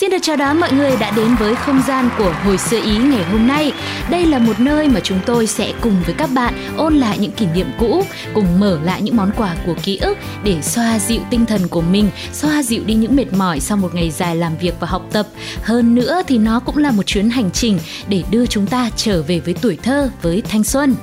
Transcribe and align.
Xin 0.00 0.10
được 0.10 0.18
chào 0.22 0.36
đón 0.36 0.60
mọi 0.60 0.72
người 0.72 0.96
đã 1.00 1.10
đến 1.10 1.34
với 1.34 1.54
không 1.54 1.82
gian 1.88 2.10
của 2.18 2.34
hồi 2.44 2.58
xưa 2.58 2.80
Ý 2.80 2.98
ngày 2.98 3.24
hôm 3.24 3.46
nay. 3.46 3.72
Đây 4.10 4.26
là 4.26 4.38
một 4.38 4.60
nơi 4.60 4.88
mà 4.88 5.00
chúng 5.00 5.20
tôi 5.26 5.46
sẽ 5.46 5.72
cùng 5.80 6.02
với 6.06 6.14
các 6.14 6.30
bạn 6.34 6.54
ôn 6.76 6.94
lại 6.94 7.18
những 7.18 7.32
kỷ 7.32 7.46
niệm 7.46 7.66
cũ, 7.78 8.04
cùng 8.34 8.60
mở 8.60 8.78
lại 8.82 9.02
những 9.02 9.16
món 9.16 9.30
quà 9.36 9.56
của 9.66 9.74
ký 9.82 9.96
ức 9.96 10.18
để 10.44 10.62
xoa 10.62 10.98
dịu 10.98 11.20
tinh 11.30 11.46
thần 11.46 11.68
của 11.68 11.80
mình, 11.80 12.10
xoa 12.32 12.62
dịu 12.62 12.82
đi 12.86 12.94
những 12.94 13.16
mệt 13.16 13.32
mỏi 13.32 13.60
sau 13.60 13.76
một 13.76 13.94
ngày 13.94 14.10
dài 14.10 14.36
làm 14.36 14.56
việc 14.56 14.74
và 14.80 14.86
học 14.86 15.02
tập. 15.12 15.26
Hơn 15.62 15.94
nữa 15.94 16.22
thì 16.26 16.38
nó 16.38 16.60
cũng 16.60 16.76
là 16.76 16.90
một 16.90 17.02
chuyến 17.02 17.30
hành 17.30 17.50
trình 17.50 17.78
để 18.08 18.22
đưa 18.30 18.46
chúng 18.46 18.66
ta 18.66 18.90
trở 18.96 19.22
về 19.22 19.40
với 19.40 19.54
tuổi 19.54 19.78
thơ, 19.82 20.10
với 20.22 20.42
thanh 20.48 20.64
xuân 20.64 20.94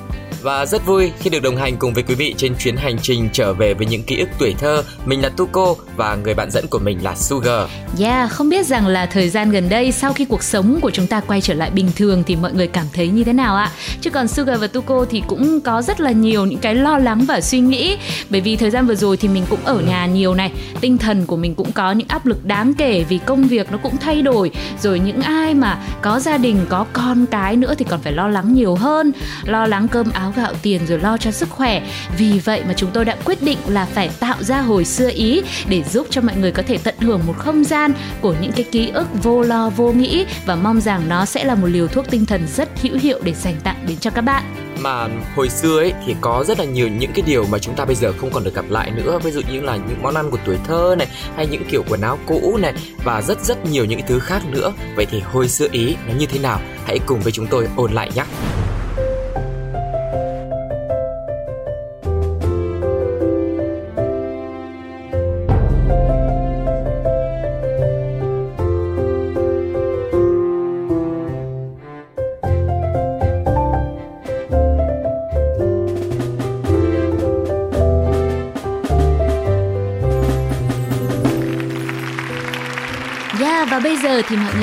và 0.46 0.66
rất 0.66 0.86
vui 0.86 1.12
khi 1.18 1.30
được 1.30 1.42
đồng 1.42 1.56
hành 1.56 1.76
cùng 1.76 1.94
với 1.94 2.02
quý 2.02 2.14
vị 2.14 2.34
trên 2.36 2.54
chuyến 2.58 2.76
hành 2.76 2.96
trình 3.02 3.28
trở 3.32 3.52
về 3.52 3.74
với 3.74 3.86
những 3.86 4.02
ký 4.02 4.18
ức 4.18 4.28
tuổi 4.38 4.54
thơ. 4.58 4.82
Mình 5.06 5.22
là 5.22 5.28
Tuko 5.28 5.74
và 5.96 6.16
người 6.16 6.34
bạn 6.34 6.50
dẫn 6.50 6.66
của 6.70 6.78
mình 6.78 6.98
là 7.04 7.14
Sugar. 7.14 7.68
Yeah, 8.00 8.30
không 8.30 8.48
biết 8.48 8.66
rằng 8.66 8.86
là 8.86 9.06
thời 9.06 9.28
gian 9.28 9.50
gần 9.50 9.68
đây 9.68 9.92
sau 9.92 10.12
khi 10.12 10.24
cuộc 10.24 10.42
sống 10.42 10.78
của 10.80 10.90
chúng 10.90 11.06
ta 11.06 11.20
quay 11.20 11.40
trở 11.40 11.54
lại 11.54 11.70
bình 11.70 11.90
thường 11.96 12.22
thì 12.26 12.36
mọi 12.36 12.52
người 12.52 12.66
cảm 12.66 12.86
thấy 12.92 13.08
như 13.08 13.24
thế 13.24 13.32
nào 13.32 13.56
ạ? 13.56 13.70
Chứ 14.00 14.10
còn 14.10 14.28
Sugar 14.28 14.60
và 14.60 14.66
Tuko 14.66 15.04
thì 15.10 15.22
cũng 15.26 15.60
có 15.60 15.82
rất 15.82 16.00
là 16.00 16.10
nhiều 16.10 16.46
những 16.46 16.58
cái 16.58 16.74
lo 16.74 16.98
lắng 16.98 17.24
và 17.28 17.40
suy 17.40 17.60
nghĩ 17.60 17.96
bởi 18.30 18.40
vì 18.40 18.56
thời 18.56 18.70
gian 18.70 18.86
vừa 18.86 18.94
rồi 18.94 19.16
thì 19.16 19.28
mình 19.28 19.44
cũng 19.50 19.60
ở 19.64 19.80
nhà 19.80 20.06
nhiều 20.06 20.34
này, 20.34 20.52
tinh 20.80 20.98
thần 20.98 21.26
của 21.26 21.36
mình 21.36 21.54
cũng 21.54 21.72
có 21.72 21.92
những 21.92 22.08
áp 22.08 22.26
lực 22.26 22.44
đáng 22.44 22.74
kể 22.74 23.04
vì 23.08 23.18
công 23.18 23.44
việc 23.44 23.72
nó 23.72 23.78
cũng 23.78 23.96
thay 23.96 24.22
đổi, 24.22 24.50
rồi 24.82 24.98
những 24.98 25.22
ai 25.22 25.54
mà 25.54 25.78
có 26.02 26.20
gia 26.20 26.38
đình 26.38 26.66
có 26.68 26.86
con 26.92 27.26
cái 27.26 27.56
nữa 27.56 27.74
thì 27.78 27.84
còn 27.88 28.00
phải 28.00 28.12
lo 28.12 28.28
lắng 28.28 28.54
nhiều 28.54 28.74
hơn, 28.74 29.12
lo 29.44 29.66
lắng 29.66 29.88
cơm 29.88 30.10
áo 30.10 30.32
gạo 30.36 30.52
tiền 30.62 30.86
rồi 30.86 30.98
lo 30.98 31.16
cho 31.16 31.30
sức 31.30 31.50
khỏe. 31.50 31.82
Vì 32.18 32.38
vậy 32.38 32.62
mà 32.68 32.74
chúng 32.76 32.90
tôi 32.90 33.04
đã 33.04 33.16
quyết 33.24 33.42
định 33.42 33.58
là 33.68 33.86
phải 33.86 34.10
tạo 34.20 34.42
ra 34.42 34.60
hồi 34.60 34.84
xưa 34.84 35.10
ý 35.14 35.42
để 35.68 35.82
giúp 35.82 36.06
cho 36.10 36.20
mọi 36.20 36.36
người 36.36 36.52
có 36.52 36.62
thể 36.66 36.78
tận 36.78 36.94
hưởng 37.00 37.20
một 37.26 37.34
không 37.38 37.64
gian 37.64 37.92
của 38.20 38.34
những 38.40 38.52
cái 38.52 38.64
ký 38.72 38.88
ức 38.88 39.06
vô 39.22 39.42
lo, 39.42 39.70
vô 39.70 39.92
nghĩ 39.92 40.26
và 40.46 40.56
mong 40.56 40.80
rằng 40.80 41.08
nó 41.08 41.24
sẽ 41.24 41.44
là 41.44 41.54
một 41.54 41.66
liều 41.66 41.88
thuốc 41.88 42.10
tinh 42.10 42.26
thần 42.26 42.46
rất 42.56 42.68
hữu 42.82 42.98
hiệu 42.98 43.20
để 43.22 43.32
dành 43.32 43.56
tặng 43.64 43.84
đến 43.88 43.96
cho 44.00 44.10
các 44.10 44.22
bạn. 44.22 44.42
Mà 44.78 45.08
hồi 45.36 45.48
xưa 45.48 45.78
ấy 45.78 45.92
thì 46.06 46.14
có 46.20 46.44
rất 46.48 46.58
là 46.58 46.64
nhiều 46.64 46.88
những 46.88 47.12
cái 47.12 47.24
điều 47.26 47.46
mà 47.46 47.58
chúng 47.58 47.74
ta 47.74 47.84
bây 47.84 47.94
giờ 47.94 48.12
không 48.20 48.30
còn 48.30 48.44
được 48.44 48.54
gặp 48.54 48.64
lại 48.68 48.90
nữa. 48.90 49.18
Ví 49.24 49.30
dụ 49.30 49.40
như 49.52 49.60
là 49.60 49.76
những 49.76 50.02
món 50.02 50.14
ăn 50.14 50.30
của 50.30 50.38
tuổi 50.46 50.56
thơ 50.66 50.94
này, 50.98 51.08
hay 51.36 51.46
những 51.46 51.64
kiểu 51.70 51.84
quần 51.88 52.00
áo 52.00 52.18
cũ 52.26 52.58
này 52.60 52.74
và 53.04 53.22
rất 53.22 53.44
rất 53.44 53.66
nhiều 53.66 53.84
những 53.84 54.00
thứ 54.08 54.18
khác 54.18 54.42
nữa. 54.50 54.72
Vậy 54.96 55.06
thì 55.10 55.20
hồi 55.20 55.48
xưa 55.48 55.68
ý 55.72 55.96
nó 56.08 56.14
như 56.18 56.26
thế 56.26 56.38
nào? 56.38 56.60
Hãy 56.86 56.98
cùng 57.06 57.20
với 57.20 57.32
chúng 57.32 57.46
tôi 57.46 57.68
ôn 57.76 57.92
lại 57.92 58.10
nhé. 58.14 58.24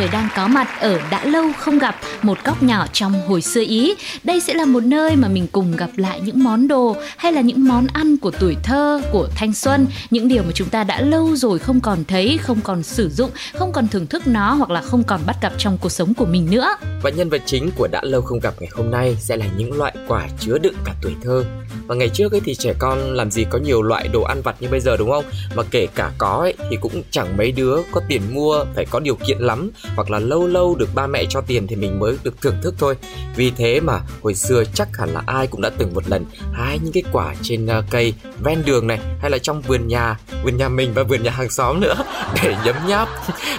Người 0.04 0.12
đang 0.12 0.30
có 0.36 0.48
mặt 0.48 0.68
ở 0.80 1.00
đã 1.12 1.26
lâu 1.26 1.52
không 1.58 1.80
gặp 1.80 1.96
một 2.22 2.38
góc 2.44 2.64
nhỏ 2.64 2.86
trong 2.94 3.28
hồi 3.28 3.42
xưa 3.42 3.64
Ý. 3.68 3.96
Đây 4.23 4.40
sẽ 4.40 4.54
là 4.54 4.66
một 4.66 4.84
nơi 4.84 5.16
mà 5.16 5.28
mình 5.28 5.48
cùng 5.52 5.76
gặp 5.76 5.90
lại 5.96 6.22
những 6.22 6.44
món 6.44 6.68
đồ 6.68 6.96
hay 7.18 7.34
là 7.34 7.42
những 7.42 7.68
món 7.68 7.88
ăn 7.94 8.18
của 8.18 8.31
tuổi 8.31 8.56
thơ, 8.64 9.02
của 9.12 9.28
thanh 9.36 9.54
xuân, 9.54 9.88
những 10.09 10.28
điều 10.28 10.44
mà 10.44 10.52
chúng 10.54 10.70
ta 10.70 10.84
đã 10.84 11.02
lâu 11.02 11.36
rồi 11.36 11.59
không 11.59 11.80
còn 11.80 12.04
thấy, 12.08 12.38
không 12.42 12.62
còn 12.64 12.84
sử 12.84 13.09
dụng, 13.09 13.31
không 13.54 13.72
còn 13.72 13.88
thưởng 13.88 14.08
thức 14.08 14.28
nó 14.28 14.54
hoặc 14.54 14.70
là 14.70 14.81
không 14.81 15.04
còn 15.04 15.22
bắt 15.26 15.36
gặp 15.42 15.54
trong 15.58 15.78
cuộc 15.78 15.90
sống 15.90 16.14
của 16.14 16.26
mình 16.26 16.48
nữa. 16.52 16.76
Và 17.02 17.09
nhân 17.09 17.30
vật 17.30 17.42
chính 17.46 17.70
của 17.78 17.88
đã 17.92 18.02
lâu 18.04 18.22
không 18.22 18.40
gặp 18.40 18.54
ngày 18.59 18.70
hôm 18.74 18.92
nay 18.92 19.18
sẽ 19.20 19.38
là 19.38 19.46
những 19.58 19.78
loại 19.78 19.94
quả 20.08 20.28
chứa 20.40 20.58
đựng 20.58 20.76
cả 20.86 20.94
tuổi 21.02 21.14
thơ. 21.24 21.44
Và 21.88 21.95
ngày 21.95 22.09
trước 22.09 22.31
ấy 22.31 22.41
thì 22.46 22.56
trẻ 22.56 22.74
con 22.80 23.00
làm 23.00 23.31
gì 23.31 23.46
có 23.50 23.59
nhiều 23.59 23.81
loại 23.81 24.08
đồ 24.08 24.22
ăn 24.22 24.41
vặt 24.41 24.56
như 24.59 24.68
bây 24.69 24.80
giờ 24.80 24.97
đúng 24.97 25.12
không? 25.12 25.25
Mà 25.56 25.63
kể 25.72 25.88
cả 25.96 26.12
có 26.18 26.28
ấy 26.28 26.53
thì 26.69 26.78
cũng 26.81 27.03
chẳng 27.12 27.38
mấy 27.38 27.52
đứa 27.52 27.78
có 27.91 28.02
tiền 28.08 28.22
mua, 28.31 28.66
phải 28.75 28.85
có 28.85 29.00
điều 29.00 29.16
kiện 29.16 29.38
lắm. 29.40 29.72
Hoặc 29.96 30.12
là 30.12 30.19
lâu 30.19 30.47
lâu 30.47 30.75
được 30.75 30.90
ba 30.96 31.08
mẹ 31.08 31.25
cho 31.30 31.41
tiền 31.41 31.68
thì 31.68 31.75
mình 31.75 32.00
mới 32.00 32.18
được 32.24 32.41
thưởng 32.41 32.56
thức 32.62 32.75
thôi. 32.78 32.96
Vì 33.35 33.52
thế 33.52 33.80
mà 33.80 34.00
hồi 34.22 34.34
xưa 34.34 34.63
chắc 34.74 34.97
hẳn 34.97 35.09
là 35.09 35.24
ai 35.25 35.47
cũng 35.47 35.62
đã 35.62 35.69
từng 35.78 35.94
một 35.94 36.09
lần 36.09 36.25
hái 36.53 36.80
những 36.84 36.94
cái 36.94 37.03
quả 37.12 37.35
trên 37.41 37.68
ờ, 37.68 37.84
cây 37.90 38.13
ven 38.44 38.63
đường 38.66 38.88
này 38.88 39.00
hay 39.19 39.31
là 39.31 39.38
trong 39.38 39.62
vườn 39.62 39.88
nhà 39.88 40.19
vườn 40.44 40.58
nhà 40.58 40.69
mình 40.69 40.91
và 40.94 41.03
vườn 41.03 41.24
nhà 41.24 41.31
hàng 41.31 41.50
xóm 41.50 41.79
nữa 41.79 41.96
để 42.44 42.56
nhấm 42.66 42.75
nháp. 42.88 43.09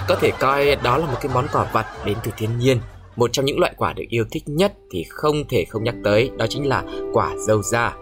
Có 0.07 0.15
thể 0.15 0.31
coi 0.39 0.75
đó 0.75 0.97
là 0.97 1.05
một 1.05 1.17
cái 1.21 1.31
món 1.33 1.47
quả 1.53 1.69
vặt 1.73 1.85
đến 2.05 2.17
từ 2.23 2.31
thiên 2.37 2.59
nhiên. 2.59 2.79
Một 3.15 3.33
trong 3.33 3.45
những 3.45 3.59
loại 3.59 3.73
quả 3.77 3.93
được 3.93 4.03
yêu 4.09 4.25
thích 4.31 4.43
nhất 4.45 4.73
thì 4.91 5.05
không 5.09 5.47
thể 5.49 5.65
không 5.69 5.83
nhắc 5.83 5.95
tới 6.03 6.31
đó 6.37 6.45
chính 6.49 6.67
là 6.67 6.83
quả 7.13 7.31
dâu 7.47 7.61
da. 7.63 7.93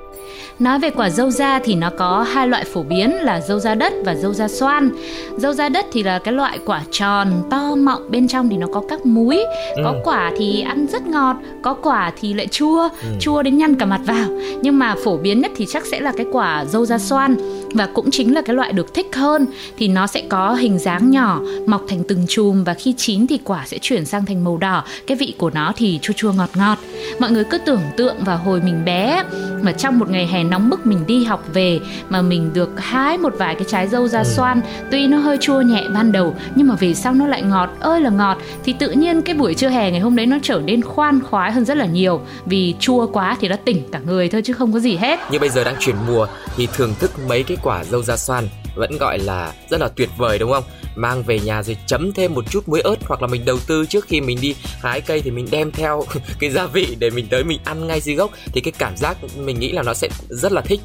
Nói 0.60 0.80
về 0.80 0.90
quả 0.90 1.10
dâu 1.10 1.30
da 1.30 1.60
thì 1.60 1.76
nó 1.76 1.90
có 1.98 2.26
hai 2.34 2.48
loại 2.48 2.64
phổ 2.64 2.84
biến 2.84 3.12
là 3.12 3.42
dâu 3.42 3.60
da 3.60 3.76
đất 3.76 3.94
và 4.06 4.16
dâu 4.16 4.34
da 4.34 4.48
xoan. 4.48 4.90
Dâu 5.38 5.54
da 5.54 5.70
đất 5.70 5.86
thì 5.92 6.04
là 6.04 6.20
cái 6.20 6.34
loại 6.34 6.60
quả 6.66 6.82
tròn, 6.92 7.44
to 7.50 7.76
mọng, 7.76 8.12
bên 8.12 8.28
trong 8.28 8.50
thì 8.50 8.58
nó 8.58 8.68
có 8.74 8.82
các 8.90 9.06
múi. 9.06 9.44
Có 9.84 9.90
ừ. 9.90 10.02
quả 10.04 10.32
thì 10.38 10.62
ăn 10.62 10.86
rất 10.92 11.08
ngọt, 11.08 11.36
có 11.62 11.74
quả 11.74 12.12
thì 12.22 12.34
lại 12.34 12.48
chua, 12.48 12.90
ừ. 13.02 13.08
chua 13.20 13.44
đến 13.44 13.58
nhăn 13.58 13.76
cả 13.76 13.86
mặt 13.86 14.02
vào. 14.06 14.28
Nhưng 14.62 14.80
mà 14.80 14.96
phổ 15.04 15.18
biến 15.18 15.42
nhất 15.42 15.52
thì 15.56 15.66
chắc 15.70 15.86
sẽ 15.86 16.00
là 16.00 16.12
cái 16.18 16.26
quả 16.32 16.66
dâu 16.66 16.86
da 16.86 16.98
xoan 16.98 17.36
và 17.74 17.88
cũng 17.94 18.12
chính 18.12 18.34
là 18.34 18.42
cái 18.42 18.56
loại 18.56 18.74
được 18.74 18.94
thích 18.94 19.16
hơn 19.16 19.46
thì 19.78 19.88
nó 19.88 20.08
sẽ 20.08 20.24
có 20.30 20.54
hình 20.54 20.80
dáng 20.80 21.12
nhỏ, 21.12 21.42
mọc 21.68 21.82
thành 21.88 22.04
từng 22.08 22.26
chùm 22.28 22.64
và 22.64 22.74
khi 22.74 22.94
chín 22.98 23.28
thì 23.28 23.40
quả 23.44 23.64
sẽ 23.68 23.78
chuyển 23.82 24.06
sang 24.06 24.26
thành 24.26 24.44
màu 24.44 24.58
đỏ. 24.58 24.84
Cái 25.08 25.18
vị 25.18 25.34
của 25.38 25.50
nó 25.50 25.74
thì 25.76 26.00
chua 26.02 26.14
chua 26.14 26.32
ngọt 26.32 26.50
ngọt. 26.56 26.78
Mọi 27.20 27.32
người 27.32 27.44
cứ 27.44 27.58
tưởng 27.58 27.82
tượng 27.98 28.24
vào 28.24 28.38
hồi 28.38 28.62
mình 28.62 28.86
bé 28.86 29.24
mà 29.62 29.72
trong 29.72 30.00
một 30.00 30.10
ngày 30.10 30.28
hè 30.28 30.44
nóng 30.44 30.70
bức 30.70 30.86
mình 30.86 31.04
đi 31.08 31.24
học 31.24 31.44
về 31.54 31.80
mà 32.10 32.22
mình 32.22 32.54
được 32.54 32.70
hái 32.78 33.18
một 33.18 33.34
vài 33.38 33.56
cái 33.56 33.66
trái 33.70 33.88
dâu 33.88 34.08
da 34.08 34.20
ừ. 34.20 34.26
xoan. 34.26 34.62
Tuy 34.92 35.08
nó 35.08 35.18
hơi 35.18 35.38
chua 35.38 35.62
nhẹ 35.62 35.84
ban 35.94 36.12
đầu 36.12 36.36
nhưng 36.56 36.68
mà 36.68 36.76
về 36.76 36.94
sau 36.94 37.14
nó 37.14 37.28
lại 37.28 37.42
ngọt 37.42 37.70
ơi 37.80 38.02
là 38.02 38.10
ngọt. 38.10 38.38
Thì 38.64 38.74
tự 38.74 38.92
nhiên 38.92 39.22
cái 39.22 39.36
buổi 39.36 39.54
trưa 39.54 39.70
hè 39.70 39.92
ngày 39.92 40.00
hôm 40.00 40.16
đấy 40.16 40.26
nó 40.26 40.38
trở 40.42 40.62
nên 40.66 40.82
khoan 40.82 41.22
khoái 41.22 41.52
hơn 41.52 41.66
rất 41.66 41.78
là 41.78 41.86
nhiều. 41.86 42.22
Vì 42.46 42.76
chua 42.80 43.08
quá 43.08 43.38
thì 43.42 43.48
nó 43.48 43.56
tỉnh 43.56 43.84
cả 43.92 44.00
người 44.06 44.30
thôi 44.30 44.42
chứ 44.46 44.54
không 44.54 44.74
có 44.74 44.80
gì 44.80 44.96
hết. 44.96 45.20
Như 45.32 45.40
bây 45.40 45.50
giờ 45.50 45.64
đang 45.64 45.76
chuyển 45.80 45.96
mùa 46.08 46.28
thì 46.56 46.68
thưởng 46.74 46.94
thức 47.00 47.12
mấy 47.28 47.44
cái 47.44 47.58
quả 47.64 47.84
dâu 47.84 48.04
da 48.04 48.18
xoan 48.18 48.48
vẫn 48.76 48.98
gọi 48.98 49.20
là 49.20 49.54
rất 49.70 49.82
là 49.82 49.88
tuyệt 49.88 50.10
vời, 50.18 50.40
đúng 50.40 50.52
không? 50.52 50.64
Mang 50.96 51.24
về 51.24 51.40
nhà 51.40 51.64
rồi 51.64 51.78
chấm 51.86 52.14
thêm 52.14 52.34
một 52.34 52.46
chút 52.50 52.70
muối 52.70 52.82
ớt 52.82 52.96
hoặc 53.08 53.22
là 53.22 53.28
mình 53.28 53.46
đầu 53.46 53.58
tư 53.68 53.86
trước 53.86 54.06
khi 54.06 54.22
mình 54.22 54.38
đi 54.42 54.56
hái 54.82 55.02
cây 55.02 55.22
thì 55.22 55.32
mình 55.32 55.48
đem 55.52 55.72
theo 55.72 56.04
cái 56.40 56.50
gia 56.50 56.66
vị 56.66 56.96
để 57.00 57.10
mình 57.10 57.28
tới 57.30 57.44
mình 57.44 57.60
ăn 57.66 57.88
ngay 57.88 58.02
dưới 58.02 58.16
gốc. 58.16 58.32
Thì 58.46 58.62
cái 58.62 58.74
cảm 58.78 58.98
giác 58.98 59.18
mình 59.38 59.60
nghĩ 59.60 59.72
là 59.72 59.84
nó 59.84 59.94
sẽ 59.94 60.10
rất 60.30 60.52
là 60.52 60.62
thích. 60.62 60.80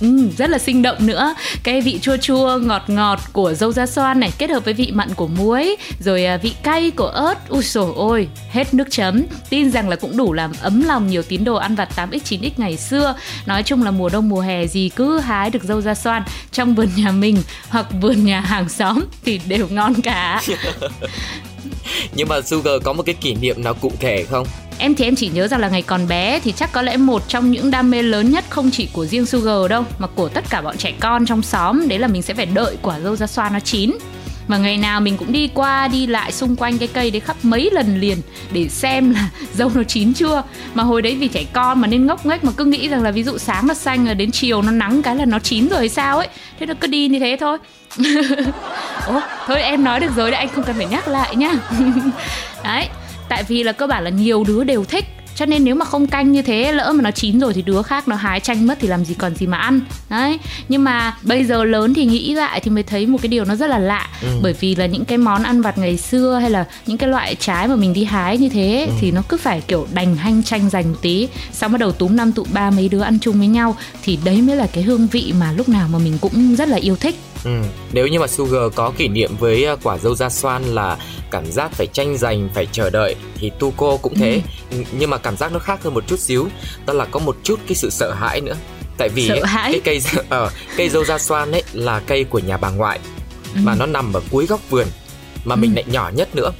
Ừ, 0.00 0.28
rất 0.38 0.50
là 0.50 0.58
sinh 0.58 0.82
động 0.82 1.06
nữa. 1.06 1.34
Cái 1.62 1.80
vị 1.80 1.98
chua 2.02 2.16
chua 2.16 2.58
ngọt 2.58 2.82
ngọt 2.86 3.20
của 3.32 3.54
dâu 3.54 3.72
da 3.72 3.86
xoan 3.86 4.20
này 4.20 4.32
kết 4.38 4.50
hợp 4.50 4.64
với 4.64 4.74
vị 4.74 4.90
mặn 4.94 5.14
của 5.14 5.26
muối 5.26 5.76
rồi 6.00 6.24
à, 6.24 6.36
vị 6.36 6.52
cay 6.62 6.90
của 6.90 7.06
ớt. 7.06 7.48
Ui 7.48 7.64
sổ 7.64 7.92
ôi 7.96 8.28
hết 8.50 8.74
nước 8.74 8.88
chấm. 8.90 9.22
Tin 9.50 9.70
rằng 9.70 9.88
là 9.88 9.96
cũng 9.96 10.16
đủ 10.16 10.32
làm 10.32 10.52
ấm 10.60 10.82
lòng 10.86 11.06
nhiều 11.06 11.22
tín 11.22 11.44
đồ 11.44 11.54
ăn 11.54 11.74
vặt 11.74 11.88
8x 11.96 12.18
9x 12.18 12.50
ngày 12.56 12.76
xưa. 12.76 13.14
Nói 13.46 13.62
chung 13.62 13.82
là 13.82 13.90
mùa 13.90 14.08
đông 14.08 14.28
mùa 14.28 14.40
hè 14.40 14.66
gì 14.66 14.88
cứ 14.96 15.18
hái 15.18 15.50
được 15.50 15.62
dâu 15.62 15.80
da 15.80 15.94
xoan 15.94 16.22
trong 16.52 16.74
vườn 16.74 16.88
nhà 16.96 17.10
mình 17.10 17.42
hoặc 17.68 17.86
vườn 18.00 18.24
nhà 18.24 18.40
hàng 18.40 18.68
xóm 18.68 19.04
thì 19.24 19.40
đều 19.46 19.68
ngon 19.70 19.94
cả. 19.94 20.42
Nhưng 22.14 22.28
mà 22.28 22.40
Sugar 22.40 22.74
có 22.84 22.92
một 22.92 23.02
cái 23.02 23.14
kỷ 23.14 23.34
niệm 23.34 23.64
nào 23.64 23.74
cụ 23.74 23.92
thể 24.00 24.24
không? 24.30 24.46
Em 24.78 24.94
thì 24.94 25.04
em 25.04 25.16
chỉ 25.16 25.28
nhớ 25.28 25.48
rằng 25.48 25.60
là 25.60 25.68
ngày 25.68 25.82
còn 25.82 26.08
bé 26.08 26.40
thì 26.44 26.52
chắc 26.52 26.72
có 26.72 26.82
lẽ 26.82 26.96
một 26.96 27.28
trong 27.28 27.50
những 27.50 27.70
đam 27.70 27.90
mê 27.90 28.02
lớn 28.02 28.30
nhất 28.30 28.44
không 28.48 28.70
chỉ 28.70 28.88
của 28.92 29.06
riêng 29.06 29.26
Sugar 29.26 29.70
đâu, 29.70 29.84
mà 29.98 30.06
của 30.06 30.28
tất 30.28 30.44
cả 30.50 30.60
bọn 30.60 30.76
trẻ 30.76 30.92
con 31.00 31.26
trong 31.26 31.42
xóm. 31.42 31.88
Đấy 31.88 31.98
là 31.98 32.08
mình 32.08 32.22
sẽ 32.22 32.34
phải 32.34 32.46
đợi 32.46 32.76
quả 32.82 33.00
dâu 33.00 33.16
ra 33.16 33.26
xoa 33.26 33.50
nó 33.50 33.60
chín. 33.60 33.90
Mà 34.48 34.58
ngày 34.58 34.76
nào 34.76 35.00
mình 35.00 35.16
cũng 35.16 35.32
đi 35.32 35.50
qua, 35.54 35.88
đi 35.88 36.06
lại 36.06 36.32
xung 36.32 36.56
quanh 36.56 36.78
cái 36.78 36.88
cây 36.88 37.10
đấy 37.10 37.20
khắp 37.20 37.36
mấy 37.42 37.70
lần 37.72 38.00
liền 38.00 38.18
để 38.52 38.68
xem 38.68 39.10
là 39.10 39.28
dâu 39.54 39.70
nó 39.74 39.82
chín 39.82 40.14
chưa. 40.14 40.42
Mà 40.74 40.82
hồi 40.82 41.02
đấy 41.02 41.16
vì 41.16 41.28
trẻ 41.28 41.44
con 41.52 41.80
mà 41.80 41.88
nên 41.88 42.06
ngốc 42.06 42.26
nghếch 42.26 42.44
mà 42.44 42.52
cứ 42.56 42.64
nghĩ 42.64 42.88
rằng 42.88 43.02
là 43.02 43.10
ví 43.10 43.22
dụ 43.22 43.38
sáng 43.38 43.66
nó 43.66 43.74
xanh 43.74 44.04
rồi 44.04 44.14
đến 44.14 44.30
chiều 44.30 44.62
nó 44.62 44.70
nắng 44.70 45.02
cái 45.02 45.16
là 45.16 45.24
nó 45.24 45.38
chín 45.38 45.68
rồi 45.68 45.78
hay 45.78 45.88
sao 45.88 46.18
ấy. 46.18 46.28
Thế 46.60 46.66
nó 46.66 46.74
cứ 46.80 46.86
đi 46.86 47.08
như 47.08 47.18
thế 47.18 47.36
thôi. 47.40 47.58
Ủa, 49.06 49.20
thôi 49.46 49.62
em 49.62 49.84
nói 49.84 50.00
được 50.00 50.16
rồi 50.16 50.30
đấy, 50.30 50.38
anh 50.38 50.48
không 50.48 50.64
cần 50.64 50.76
phải 50.76 50.86
nhắc 50.86 51.08
lại 51.08 51.36
nhá. 51.36 51.52
Đấy 52.64 52.88
tại 53.28 53.42
vì 53.48 53.62
là 53.62 53.72
cơ 53.72 53.86
bản 53.86 54.04
là 54.04 54.10
nhiều 54.10 54.44
đứa 54.44 54.64
đều 54.64 54.84
thích 54.84 55.04
cho 55.34 55.46
nên 55.46 55.64
nếu 55.64 55.74
mà 55.74 55.84
không 55.84 56.06
canh 56.06 56.32
như 56.32 56.42
thế 56.42 56.72
lỡ 56.72 56.92
mà 56.92 57.02
nó 57.02 57.10
chín 57.10 57.40
rồi 57.40 57.52
thì 57.54 57.62
đứa 57.62 57.82
khác 57.82 58.08
nó 58.08 58.16
hái 58.16 58.40
chanh 58.40 58.66
mất 58.66 58.78
thì 58.80 58.88
làm 58.88 59.04
gì 59.04 59.14
còn 59.14 59.34
gì 59.34 59.46
mà 59.46 59.58
ăn 59.58 59.80
đấy 60.10 60.38
nhưng 60.68 60.84
mà 60.84 61.16
bây 61.22 61.44
giờ 61.44 61.64
lớn 61.64 61.94
thì 61.94 62.04
nghĩ 62.04 62.34
lại 62.34 62.60
thì 62.60 62.70
mới 62.70 62.82
thấy 62.82 63.06
một 63.06 63.18
cái 63.22 63.28
điều 63.28 63.44
nó 63.44 63.56
rất 63.56 63.70
là 63.70 63.78
lạ 63.78 64.08
ừ. 64.22 64.28
bởi 64.42 64.52
vì 64.52 64.74
là 64.74 64.86
những 64.86 65.04
cái 65.04 65.18
món 65.18 65.42
ăn 65.42 65.62
vặt 65.62 65.78
ngày 65.78 65.96
xưa 65.96 66.38
hay 66.40 66.50
là 66.50 66.64
những 66.86 66.98
cái 66.98 67.08
loại 67.08 67.34
trái 67.34 67.68
mà 67.68 67.76
mình 67.76 67.92
đi 67.92 68.04
hái 68.04 68.38
như 68.38 68.48
thế 68.48 68.86
ừ. 68.88 68.92
thì 69.00 69.10
nó 69.10 69.22
cứ 69.28 69.36
phải 69.36 69.60
kiểu 69.60 69.86
đành 69.94 70.16
hanh 70.16 70.42
tranh 70.42 70.70
giành 70.70 70.92
một 70.92 70.98
tí 71.02 71.28
xong 71.52 71.72
bắt 71.72 71.78
đầu 71.78 71.92
túm 71.92 72.16
năm 72.16 72.32
tụ 72.32 72.46
ba 72.52 72.70
mấy 72.70 72.88
đứa 72.88 73.00
ăn 73.00 73.18
chung 73.18 73.38
với 73.38 73.48
nhau 73.48 73.76
thì 74.02 74.18
đấy 74.24 74.42
mới 74.42 74.56
là 74.56 74.66
cái 74.66 74.84
hương 74.84 75.06
vị 75.06 75.32
mà 75.40 75.52
lúc 75.52 75.68
nào 75.68 75.88
mà 75.88 75.98
mình 75.98 76.18
cũng 76.20 76.56
rất 76.56 76.68
là 76.68 76.76
yêu 76.76 76.96
thích 76.96 77.16
Ừ. 77.44 77.50
Nếu 77.92 78.06
như 78.06 78.20
mà 78.20 78.26
Sugar 78.26 78.62
có 78.74 78.92
kỷ 78.96 79.08
niệm 79.08 79.36
với 79.38 79.64
à, 79.64 79.76
quả 79.82 79.98
dâu 79.98 80.14
da 80.14 80.28
xoan 80.28 80.64
là 80.64 80.96
cảm 81.30 81.52
giác 81.52 81.72
phải 81.72 81.86
tranh 81.86 82.18
giành, 82.18 82.48
phải 82.54 82.66
chờ 82.72 82.90
đợi 82.90 83.14
thì 83.34 83.50
Tuco 83.58 83.96
cũng 83.96 84.14
thế. 84.14 84.42
Ừ. 84.70 84.76
Nhưng 84.98 85.10
mà 85.10 85.18
cảm 85.18 85.36
giác 85.36 85.52
nó 85.52 85.58
khác 85.58 85.82
hơn 85.82 85.94
một 85.94 86.04
chút 86.06 86.18
xíu, 86.18 86.48
đó 86.86 86.92
là 86.92 87.04
có 87.04 87.20
một 87.20 87.36
chút 87.42 87.60
cái 87.66 87.74
sự 87.74 87.90
sợ 87.90 88.12
hãi 88.12 88.40
nữa. 88.40 88.54
Tại 88.98 89.08
vì 89.08 89.28
ấy, 89.28 89.40
cái 89.44 89.80
cây 89.84 90.02
ở 90.28 90.44
uh, 90.44 90.52
cây 90.76 90.88
dâu 90.88 91.04
da 91.04 91.18
xoan 91.18 91.52
ấy 91.52 91.62
là 91.72 92.00
cây 92.00 92.24
của 92.24 92.38
nhà 92.38 92.56
bà 92.56 92.70
ngoại 92.70 92.98
ừ. 93.54 93.60
mà 93.64 93.74
nó 93.74 93.86
nằm 93.86 94.12
ở 94.12 94.20
cuối 94.30 94.46
góc 94.46 94.60
vườn 94.70 94.86
mà 95.44 95.54
ừ. 95.54 95.58
mình 95.58 95.74
lại 95.74 95.84
nhỏ 95.86 96.10
nhất 96.14 96.36
nữa 96.36 96.52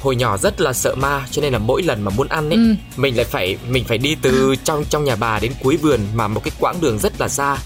hồi 0.00 0.16
nhỏ 0.16 0.36
rất 0.36 0.60
là 0.60 0.72
sợ 0.72 0.94
ma 0.94 1.26
cho 1.30 1.42
nên 1.42 1.52
là 1.52 1.58
mỗi 1.58 1.82
lần 1.82 2.02
mà 2.02 2.10
muốn 2.16 2.28
ăn 2.28 2.50
ấy 2.50 2.56
ừ. 2.56 2.74
mình 2.96 3.16
lại 3.16 3.24
phải 3.24 3.56
mình 3.68 3.84
phải 3.84 3.98
đi 3.98 4.16
từ 4.22 4.54
trong 4.64 4.84
trong 4.90 5.04
nhà 5.04 5.16
bà 5.16 5.38
đến 5.38 5.52
cuối 5.62 5.76
vườn 5.76 6.00
mà 6.14 6.28
một 6.28 6.44
cái 6.44 6.52
quãng 6.60 6.80
đường 6.80 6.98
rất 6.98 7.20
là 7.20 7.28
xa 7.28 7.58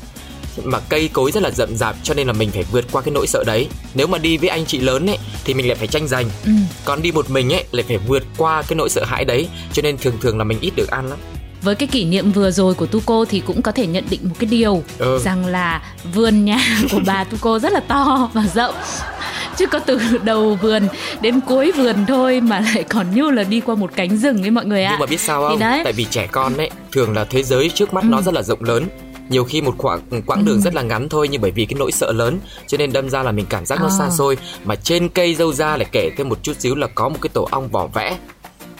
mà 0.65 0.81
cây 0.89 1.11
cối 1.13 1.33
rất 1.33 1.43
là 1.43 1.51
rậm 1.51 1.77
rạp 1.77 1.97
cho 2.03 2.15
nên 2.15 2.27
là 2.27 2.33
mình 2.33 2.51
phải 2.51 2.65
vượt 2.73 2.85
qua 2.93 3.03
cái 3.03 3.13
nỗi 3.15 3.27
sợ 3.27 3.45
đấy 3.47 3.69
nếu 3.95 4.07
mà 4.07 4.19
đi 4.19 4.37
với 4.37 4.49
anh 4.49 4.67
chị 4.67 4.79
lớn 4.79 5.07
ấy 5.07 5.19
thì 5.45 5.55
mình 5.55 5.69
lại 5.69 5.77
phải 5.77 5.87
tranh 5.87 6.09
giành 6.09 6.27
ừ. 6.45 6.53
còn 6.85 7.03
đi 7.03 7.13
một 7.13 7.31
mình 7.31 7.53
ấy 7.53 7.65
lại 7.73 7.85
phải 7.89 7.99
vượt 7.99 8.23
qua 8.37 8.63
cái 8.63 8.77
nỗi 8.77 8.89
sợ 8.89 9.05
hãi 9.05 9.25
đấy 9.25 9.49
cho 9.73 9.83
nên 9.83 9.99
thường 9.99 10.15
thường 10.21 10.39
là 10.39 10.45
mình 10.45 10.59
ít 10.61 10.73
được 10.77 10.91
ăn 10.91 11.09
lắm 11.09 11.19
với 11.63 11.75
cái 11.75 11.87
kỷ 11.87 12.05
niệm 12.05 12.33
vừa 12.33 12.51
rồi 12.51 12.75
của 12.75 12.87
Tuco 12.87 13.25
thì 13.29 13.41
cũng 13.41 13.63
có 13.63 13.73
thể 13.73 13.87
nhận 13.87 14.05
định 14.11 14.21
một 14.25 14.35
cái 14.39 14.51
điều 14.51 14.83
ừ. 14.99 15.21
rằng 15.25 15.47
là 15.47 15.83
vườn 16.15 16.45
nhà 16.45 16.59
của 16.93 17.01
bà 17.07 17.25
Tuco 17.25 17.59
rất 17.59 17.73
là 17.73 17.81
to 17.81 18.31
và 18.33 18.45
rộng 18.55 18.75
chứ 19.57 19.67
có 19.67 19.79
từ 19.79 20.01
đầu 20.25 20.59
vườn 20.63 20.89
đến 21.21 21.41
cuối 21.41 21.73
vườn 21.73 21.97
thôi 22.09 22.41
mà 22.41 22.61
lại 22.61 22.85
còn 22.89 23.15
như 23.15 23.31
là 23.31 23.43
đi 23.43 23.61
qua 23.61 23.75
một 23.75 23.91
cánh 23.97 24.17
rừng 24.17 24.43
ấy 24.43 24.51
mọi 24.51 24.65
người 24.65 24.85
ạ. 24.85 24.91
Nhưng 24.91 25.01
mà 25.01 25.07
biết 25.07 25.21
sao 25.21 25.49
không? 25.49 25.59
Đấy. 25.59 25.81
Tại 25.85 25.93
vì 25.93 26.05
trẻ 26.05 26.29
con 26.33 26.57
ấy 26.57 26.71
thường 26.93 27.13
là 27.13 27.25
thế 27.25 27.43
giới 27.43 27.71
trước 27.75 27.95
mắt 27.95 28.05
ừ. 28.05 28.09
nó 28.11 28.23
rất 28.23 28.35
là 28.35 28.43
rộng 28.43 28.65
lớn 28.65 28.89
nhiều 29.31 29.45
khi 29.45 29.63
một 29.63 29.75
khoảng 29.79 30.01
quãng 30.27 30.45
đường 30.45 30.57
ừ. 30.57 30.61
rất 30.61 30.75
là 30.75 30.83
ngắn 30.83 31.09
thôi 31.09 31.29
nhưng 31.31 31.41
bởi 31.41 31.51
vì 31.51 31.65
cái 31.65 31.77
nỗi 31.79 31.93
sợ 31.93 32.13
lớn 32.13 32.39
cho 32.67 32.79
nên 32.79 32.93
đâm 32.93 33.11
ra 33.11 33.23
là 33.23 33.33
mình 33.33 33.47
cảm 33.49 33.67
giác 33.67 33.79
à. 33.79 33.83
nó 33.83 33.91
xa 33.99 34.11
xôi 34.11 34.39
mà 34.65 34.75
trên 34.75 35.09
cây 35.09 35.35
dâu 35.35 35.53
ra 35.53 35.77
lại 35.77 35.87
kể 35.93 36.11
thêm 36.17 36.29
một 36.29 36.39
chút 36.43 36.61
xíu 36.61 36.75
là 36.75 36.87
có 36.87 37.09
một 37.09 37.19
cái 37.23 37.31
tổ 37.33 37.49
ong 37.51 37.69
vỏ 37.69 37.87
vẽ 37.87 38.19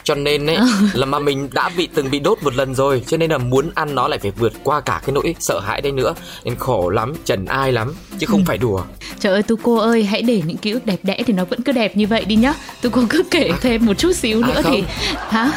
cho 0.05 0.15
nên 0.15 0.47
ấy 0.47 0.59
là 0.95 1.07
mà 1.07 1.19
mình 1.19 1.49
đã 1.53 1.71
bị 1.77 1.89
từng 1.95 2.11
bị 2.11 2.19
đốt 2.19 2.43
một 2.43 2.55
lần 2.55 2.75
rồi 2.75 3.03
cho 3.07 3.17
nên 3.17 3.31
là 3.31 3.39
muốn 3.39 3.71
ăn 3.75 3.95
nó 3.95 4.09
lại 4.09 4.19
phải 4.19 4.31
vượt 4.31 4.53
qua 4.65 4.81
cả 4.81 5.01
cái 5.07 5.13
nỗi 5.15 5.35
sợ 5.39 5.61
hãi 5.61 5.81
đây 5.81 5.93
nữa 5.93 6.15
nên 6.45 6.55
khổ 6.57 6.89
lắm 6.89 7.15
trần 7.25 7.45
ai 7.45 7.73
lắm 7.73 7.95
chứ 8.19 8.27
không 8.27 8.41
ừ. 8.41 8.45
phải 8.47 8.59
đùa 8.59 8.83
trời 9.21 9.33
ơi 9.33 9.43
tu 9.43 9.57
cô 9.63 9.77
ơi 9.77 10.05
hãy 10.05 10.23
để 10.23 10.43
những 10.47 10.57
ký 10.57 10.71
ức 10.71 10.87
đẹp 10.87 10.99
đẽ 11.03 11.23
thì 11.27 11.33
nó 11.33 11.45
vẫn 11.45 11.63
cứ 11.63 11.73
đẹp 11.73 11.97
như 11.97 12.07
vậy 12.07 12.25
đi 12.25 12.37
nhá 12.37 12.55
tu 12.83 12.91
cô 12.91 13.03
cứ 13.11 13.23
kể 13.31 13.51
thêm 13.61 13.87
một 13.87 13.99
chút 13.99 14.17
xíu 14.17 14.43
à, 14.43 14.49
nữa 14.49 14.63
không. 14.63 14.73
thì 14.73 14.85
hả 15.29 15.53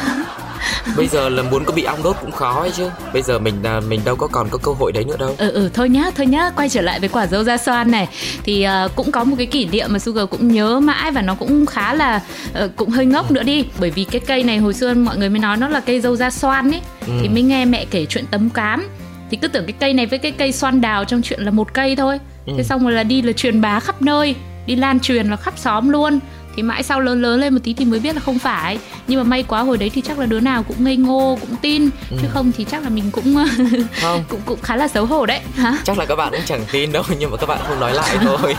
bây 0.96 1.08
giờ 1.08 1.28
là 1.28 1.42
muốn 1.42 1.64
có 1.64 1.72
bị 1.72 1.82
ong 1.82 2.02
đốt 2.02 2.16
cũng 2.20 2.32
khó 2.32 2.60
ấy 2.60 2.70
chứ. 2.76 2.90
Bây 3.12 3.22
giờ 3.22 3.38
mình 3.38 3.54
là 3.62 3.80
mình 3.80 4.00
đâu 4.04 4.16
có 4.16 4.26
còn 4.26 4.48
có 4.50 4.58
cơ 4.58 4.72
hội 4.72 4.92
đấy 4.92 5.04
nữa 5.04 5.16
đâu. 5.18 5.34
Ừ 5.38 5.50
ừ 5.50 5.70
thôi 5.74 5.88
nhá 5.88 6.10
thôi 6.16 6.26
nhá 6.26 6.50
quay 6.56 6.68
trở 6.68 6.80
lại 6.80 7.00
với 7.00 7.08
quả 7.08 7.26
dâu 7.26 7.44
da 7.44 7.56
xoan 7.56 7.90
này. 7.90 8.08
Thì 8.44 8.66
uh, 8.84 8.96
cũng 8.96 9.12
có 9.12 9.24
một 9.24 9.36
cái 9.38 9.46
kỷ 9.46 9.66
niệm 9.66 9.92
mà 9.92 9.98
Sugar 9.98 10.28
cũng 10.30 10.48
nhớ 10.48 10.80
mãi 10.80 11.10
và 11.10 11.22
nó 11.22 11.34
cũng 11.34 11.66
khá 11.66 11.94
là 11.94 12.20
uh, 12.64 12.70
cũng 12.76 12.90
hơi 12.90 13.06
ngốc 13.06 13.30
nữa 13.30 13.42
đi. 13.42 13.64
Bởi 13.78 13.90
vì 13.90 14.04
cái 14.04 14.20
cây 14.20 14.42
này 14.42 14.58
hồi 14.58 14.74
xưa 14.74 14.94
mọi 14.94 15.16
người 15.16 15.28
mới 15.28 15.38
nói 15.38 15.56
nó 15.56 15.68
là 15.68 15.80
cây 15.80 16.00
dâu 16.00 16.16
da 16.16 16.30
xoan 16.30 16.70
ấy. 16.70 16.80
Ừ. 17.06 17.12
thì 17.22 17.28
mới 17.28 17.42
nghe 17.42 17.64
mẹ 17.64 17.84
kể 17.90 18.06
chuyện 18.06 18.24
tấm 18.30 18.50
cám. 18.50 18.88
Thì 19.30 19.36
cứ 19.36 19.48
tưởng 19.48 19.64
cái 19.66 19.74
cây 19.80 19.92
này 19.92 20.06
với 20.06 20.18
cái 20.18 20.32
cây 20.32 20.52
xoan 20.52 20.80
đào 20.80 21.04
trong 21.04 21.22
chuyện 21.22 21.40
là 21.40 21.50
một 21.50 21.74
cây 21.74 21.96
thôi. 21.96 22.18
Ừ. 22.46 22.52
thế 22.56 22.62
xong 22.62 22.82
rồi 22.82 22.92
là 22.92 23.02
đi 23.02 23.22
là 23.22 23.32
truyền 23.32 23.60
bá 23.60 23.80
khắp 23.80 24.02
nơi. 24.02 24.34
Đi 24.66 24.76
lan 24.76 25.00
truyền 25.00 25.30
là 25.30 25.36
khắp 25.36 25.54
xóm 25.56 25.88
luôn 25.88 26.20
thì 26.56 26.62
mãi 26.62 26.82
sau 26.82 27.00
lớn 27.00 27.22
lớn 27.22 27.40
lên 27.40 27.54
một 27.54 27.60
tí 27.64 27.74
thì 27.74 27.84
mới 27.84 28.00
biết 28.00 28.14
là 28.14 28.20
không 28.20 28.38
phải 28.38 28.78
nhưng 29.08 29.18
mà 29.18 29.24
may 29.24 29.42
quá 29.42 29.60
hồi 29.60 29.78
đấy 29.78 29.90
thì 29.94 30.00
chắc 30.00 30.18
là 30.18 30.26
đứa 30.26 30.40
nào 30.40 30.62
cũng 30.62 30.84
ngây 30.84 30.96
ngô 30.96 31.38
cũng 31.40 31.56
tin 31.62 31.88
ừ. 32.10 32.16
chứ 32.22 32.28
không 32.30 32.52
thì 32.56 32.64
chắc 32.70 32.82
là 32.82 32.88
mình 32.88 33.04
cũng 33.12 33.34
không. 34.02 34.24
cũng 34.28 34.40
cũng 34.44 34.60
khá 34.62 34.76
là 34.76 34.88
xấu 34.88 35.06
hổ 35.06 35.26
đấy 35.26 35.40
hả 35.54 35.78
chắc 35.84 35.98
là 35.98 36.04
các 36.04 36.16
bạn 36.16 36.32
cũng 36.32 36.40
chẳng 36.46 36.64
tin 36.72 36.92
đâu 36.92 37.02
nhưng 37.18 37.30
mà 37.30 37.36
các 37.36 37.46
bạn 37.46 37.58
không 37.68 37.80
nói 37.80 37.94
lại 37.94 38.16
thôi 38.22 38.54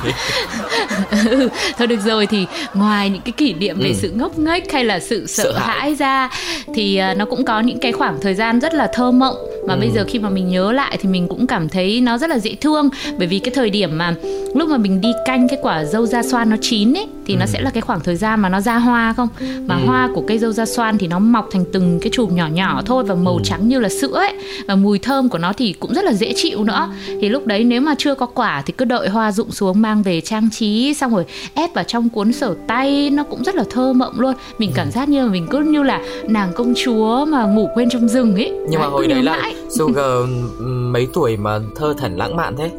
ừ, 1.12 1.50
thôi 1.78 1.88
được 1.88 2.00
rồi 2.06 2.26
thì 2.26 2.46
ngoài 2.74 3.10
những 3.10 3.22
cái 3.22 3.32
kỷ 3.32 3.54
niệm 3.54 3.80
về 3.80 3.90
ừ. 3.90 3.96
sự 4.02 4.12
ngốc 4.12 4.38
nghếch 4.38 4.72
hay 4.72 4.86
là 4.86 5.00
sự 5.00 5.28
sợ, 5.28 5.44
sợ 5.44 5.58
hãi. 5.58 5.80
hãi 5.80 5.96
ra 5.96 6.30
thì 6.74 7.02
uh, 7.12 7.18
nó 7.18 7.26
cũng 7.26 7.46
có 7.46 7.60
những 7.60 7.80
cái 7.80 7.92
khoảng 7.92 8.22
thời 8.22 8.34
gian 8.34 8.60
rất 8.60 8.74
là 8.74 8.90
thơ 8.94 9.12
mộng 9.12 9.36
mà 9.68 9.74
ừ. 9.74 9.80
bây 9.80 9.90
giờ 9.90 10.06
khi 10.08 10.20
mà 10.20 10.30
mình 10.30 10.50
nhớ 10.50 10.72
lại 10.72 10.98
thì 11.02 11.10
mình 11.10 11.28
cũng 11.28 11.48
cảm 11.48 11.70
thấy 11.70 12.02
nó 12.02 12.18
rất 12.18 12.30
là 12.30 12.40
dễ 12.40 12.56
thương 12.62 12.90
bởi 13.18 13.28
vì 13.28 13.40
cái 13.40 13.54
thời 13.56 13.70
điểm 13.70 13.98
mà 13.98 14.16
lúc 14.56 14.70
mà 14.70 14.78
mình 14.78 15.02
đi 15.02 15.10
canh 15.26 15.48
cái 15.48 15.60
quả 15.62 15.84
dâu 15.84 16.06
da 16.06 16.24
xoan 16.24 16.50
nó 16.50 16.56
chín 16.62 16.94
ấy 16.94 17.08
thì 17.26 17.34
ừ. 17.34 17.40
nó 17.40 17.46
sẽ 17.46 17.62
là 17.62 17.70
cái 17.70 17.82
khoảng 17.88 18.00
thời 18.00 18.16
gian 18.16 18.40
mà 18.40 18.50
nó 18.50 18.62
ra 18.62 18.78
hoa 18.78 19.14
không 19.14 19.28
mà 19.68 19.76
ừ. 19.76 19.86
hoa 19.86 20.10
của 20.16 20.24
cây 20.28 20.40
dâu 20.40 20.52
da 20.52 20.66
xoan 20.66 20.98
thì 20.98 21.08
nó 21.08 21.20
mọc 21.20 21.48
thành 21.52 21.66
từng 21.74 22.00
cái 22.02 22.10
chùm 22.14 22.36
nhỏ 22.36 22.48
nhỏ 22.48 22.82
thôi 22.86 23.04
và 23.04 23.16
màu 23.16 23.36
ừ. 23.36 23.42
trắng 23.44 23.68
như 23.68 23.80
là 23.80 23.90
sữa 23.90 24.14
ấy 24.14 24.34
và 24.68 24.76
mùi 24.76 25.00
thơm 25.00 25.30
của 25.30 25.38
nó 25.38 25.54
thì 25.54 25.74
cũng 25.74 25.94
rất 25.94 26.06
là 26.06 26.14
dễ 26.14 26.34
chịu 26.36 26.64
nữa 26.64 26.90
thì 27.22 27.30
lúc 27.30 27.48
đấy 27.48 27.64
nếu 27.64 27.82
mà 27.82 27.96
chưa 27.98 28.16
có 28.16 28.26
quả 28.26 28.64
thì 28.66 28.74
cứ 28.78 28.86
đợi 28.86 29.10
hoa 29.10 29.32
rụng 29.32 29.52
xuống 29.52 29.82
mang 29.82 30.04
về 30.04 30.22
trang 30.22 30.50
trí 30.52 30.94
xong 30.94 31.16
rồi 31.16 31.26
ép 31.54 31.74
vào 31.74 31.84
trong 31.84 32.10
cuốn 32.10 32.34
sổ 32.34 32.54
tay 32.68 33.10
nó 33.10 33.24
cũng 33.24 33.44
rất 33.44 33.56
là 33.56 33.64
thơ 33.70 33.94
mộng 33.94 34.20
luôn 34.20 34.34
mình 34.58 34.72
cảm 34.76 34.88
ừ. 34.88 34.92
giác 34.92 35.10
như 35.10 35.22
là 35.26 35.32
mình 35.32 35.48
cứ 35.52 35.60
như 35.60 35.84
là 35.84 36.02
nàng 36.28 36.52
công 36.56 36.74
chúa 36.84 37.26
mà 37.26 37.44
ngủ 37.44 37.70
quên 37.76 37.90
trong 37.90 38.08
rừng 38.08 38.36
ấy 38.36 38.52
nhưng 38.70 38.82
mà 38.82 38.88
hồi 38.88 39.08
đấy 39.08 39.24
là 39.24 39.38
mãi. 39.42 39.56
Sugar 39.78 40.30
mấy 40.66 41.08
tuổi 41.14 41.38
mà 41.38 41.60
thơ 41.76 41.94
thần 41.98 42.18
lãng 42.18 42.36
mạn 42.36 42.56
thế 42.58 42.72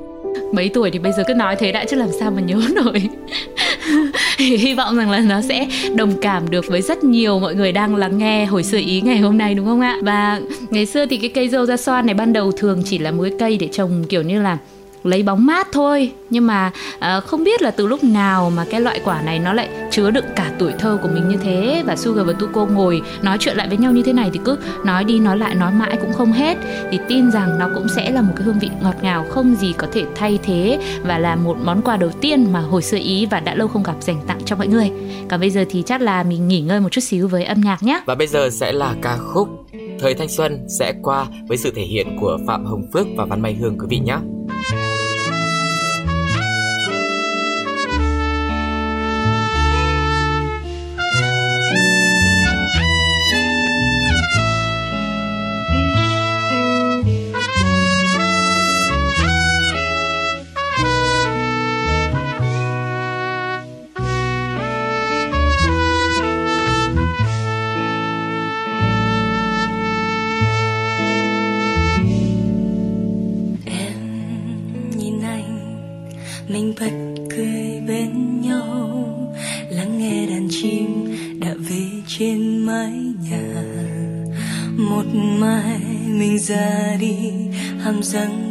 mấy 0.52 0.70
tuổi 0.74 0.90
thì 0.90 0.98
bây 0.98 1.12
giờ 1.12 1.22
cứ 1.26 1.34
nói 1.34 1.56
thế 1.56 1.72
đã 1.72 1.84
chứ 1.90 1.96
làm 1.96 2.08
sao 2.20 2.30
mà 2.30 2.40
nhớ 2.40 2.60
nổi 2.74 3.02
hy 4.58 4.74
vọng 4.74 4.96
rằng 4.96 5.10
là 5.10 5.20
nó 5.20 5.40
sẽ 5.40 5.68
đồng 5.94 6.20
cảm 6.20 6.50
được 6.50 6.64
với 6.68 6.82
rất 6.82 7.04
nhiều 7.04 7.38
mọi 7.38 7.54
người 7.54 7.72
đang 7.72 7.96
lắng 7.96 8.18
nghe 8.18 8.46
hồi 8.46 8.62
xưa 8.62 8.78
ý 8.78 9.00
ngày 9.00 9.18
hôm 9.18 9.38
nay, 9.38 9.54
đúng 9.54 9.66
không 9.66 9.80
ạ? 9.80 9.98
Và 10.02 10.40
ngày 10.70 10.86
xưa 10.86 11.06
thì 11.06 11.16
cái 11.16 11.30
cây 11.34 11.48
dâu 11.48 11.66
da 11.66 11.76
xoan 11.76 12.06
này 12.06 12.14
ban 12.14 12.32
đầu 12.32 12.52
thường 12.52 12.82
chỉ 12.84 12.98
là 12.98 13.10
một 13.10 13.22
cái 13.22 13.32
cây 13.38 13.56
để 13.56 13.68
trồng 13.72 14.04
kiểu 14.08 14.22
như 14.22 14.42
là 14.42 14.58
lấy 15.06 15.22
bóng 15.22 15.46
mát 15.46 15.68
thôi. 15.72 16.12
Nhưng 16.30 16.46
mà 16.46 16.70
uh, 16.96 17.24
không 17.24 17.44
biết 17.44 17.62
là 17.62 17.70
từ 17.70 17.86
lúc 17.86 18.04
nào 18.04 18.52
mà 18.56 18.64
cái 18.70 18.80
loại 18.80 19.00
quả 19.04 19.22
này 19.22 19.38
nó 19.38 19.52
lại 19.52 19.68
chứa 19.90 20.10
đựng 20.10 20.24
cả 20.36 20.50
tuổi 20.58 20.72
thơ 20.78 20.98
của 21.02 21.08
mình 21.08 21.28
như 21.28 21.36
thế. 21.36 21.82
Và 21.86 21.96
Sugar 21.96 22.26
và 22.26 22.32
Tuko 22.32 22.66
ngồi 22.66 23.02
nói 23.22 23.36
chuyện 23.40 23.56
lại 23.56 23.68
với 23.68 23.76
nhau 23.76 23.92
như 23.92 24.02
thế 24.02 24.12
này 24.12 24.30
thì 24.32 24.40
cứ 24.44 24.58
nói 24.84 25.04
đi 25.04 25.18
nói 25.18 25.38
lại 25.38 25.54
nói 25.54 25.72
mãi 25.72 25.96
cũng 26.00 26.12
không 26.12 26.32
hết. 26.32 26.58
Thì 26.90 26.98
tin 27.08 27.30
rằng 27.30 27.58
nó 27.58 27.68
cũng 27.74 27.88
sẽ 27.88 28.10
là 28.10 28.22
một 28.22 28.32
cái 28.36 28.44
hương 28.44 28.58
vị 28.58 28.70
ngọt 28.82 28.94
ngào 29.02 29.26
không 29.30 29.54
gì 29.54 29.72
có 29.72 29.86
thể 29.92 30.04
thay 30.14 30.38
thế 30.42 30.78
và 31.02 31.18
là 31.18 31.36
một 31.36 31.56
món 31.64 31.82
quà 31.82 31.96
đầu 31.96 32.10
tiên 32.20 32.52
mà 32.52 32.60
hồi 32.60 32.82
xưa 32.82 32.98
ý 32.98 33.26
và 33.26 33.40
đã 33.40 33.54
lâu 33.54 33.68
không 33.68 33.82
gặp 33.82 33.94
dành 34.00 34.20
tặng 34.26 34.40
cho 34.44 34.56
mọi 34.56 34.66
người. 34.66 34.90
Còn 35.28 35.40
bây 35.40 35.50
giờ 35.50 35.64
thì 35.70 35.82
chắc 35.86 36.00
là 36.00 36.22
mình 36.22 36.48
nghỉ 36.48 36.60
ngơi 36.60 36.80
một 36.80 36.88
chút 36.92 37.00
xíu 37.00 37.28
với 37.28 37.44
âm 37.44 37.60
nhạc 37.60 37.82
nhé. 37.82 38.00
Và 38.06 38.14
bây 38.14 38.26
giờ 38.26 38.50
sẽ 38.50 38.72
là 38.72 38.94
ca 39.02 39.16
khúc 39.16 39.48
Thời 40.00 40.14
thanh 40.14 40.28
xuân 40.28 40.66
sẽ 40.78 40.92
qua 41.02 41.26
với 41.48 41.56
sự 41.56 41.72
thể 41.76 41.82
hiện 41.82 42.16
của 42.20 42.38
Phạm 42.46 42.64
Hồng 42.64 42.82
Phước 42.92 43.06
và 43.16 43.24
Văn 43.24 43.40
Mai 43.40 43.54
Hương 43.54 43.78
quý 43.78 43.86
vị 43.90 43.98
nhé. 43.98 44.16
Ra 51.68 52.05
함상 87.86 88.45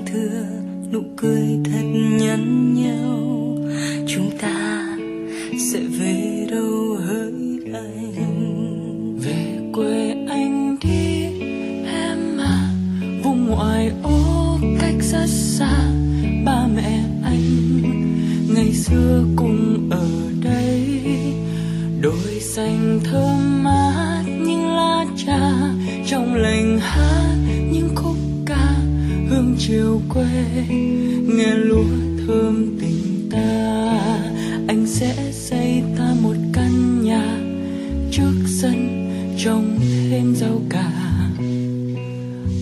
trước 38.17 38.33
sân 38.47 39.09
trồng 39.37 39.79
thêm 40.09 40.35
rau 40.35 40.61
cà. 40.69 40.91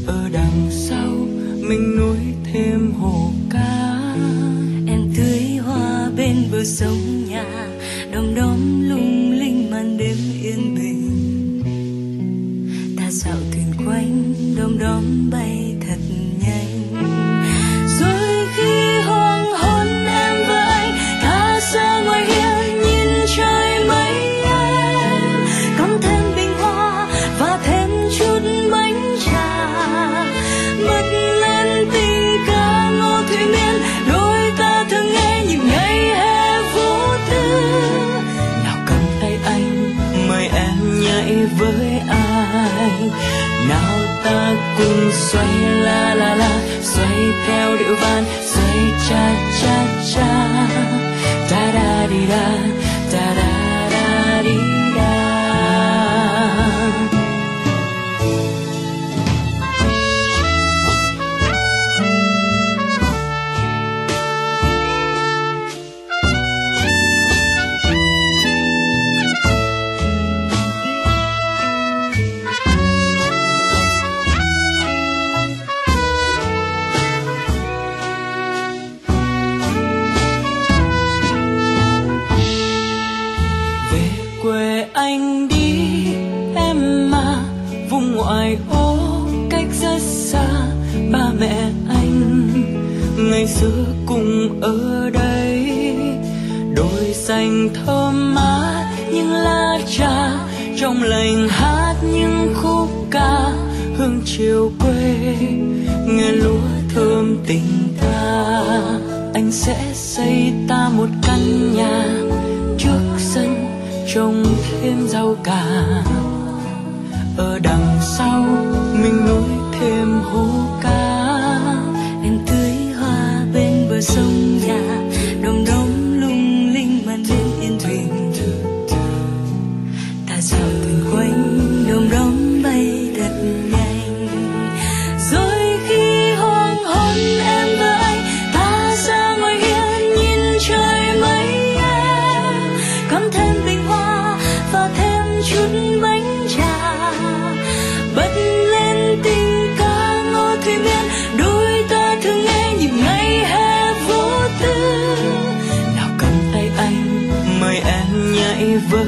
Ở 0.05 0.29
đằng 0.33 0.67
sau 0.71 1.11
mình 1.69 1.95
nuôi 1.97 2.17
thêm 2.43 2.91
hồ 2.91 3.31
cá. 3.49 3.99
Em 4.87 5.01
tưới 5.17 5.57
hoa 5.57 6.09
bên 6.17 6.35
bờ 6.51 6.63
sông 6.63 7.25
nhà, 7.29 7.67
đom 8.11 8.35
đóm 8.35 8.89
lung 8.89 9.31
linh 9.31 9.71
màn 9.71 9.97
đêm 9.97 10.17
yên 10.43 10.75
bình. 10.75 11.09
Ta 12.97 13.11
dạo 13.11 13.37
thuyền 13.51 13.87
quanh 13.87 14.33
đom 14.57 14.77
đóm 14.79 15.29
bay 15.31 15.42
xoay 45.33 45.55
la 45.85 46.15
la 46.15 46.35
la 46.35 46.51
xoay 46.81 47.19
theo 47.47 47.75
điệu 47.79 47.95
van 48.01 48.23
xoay 48.51 48.79
trái 49.09 49.42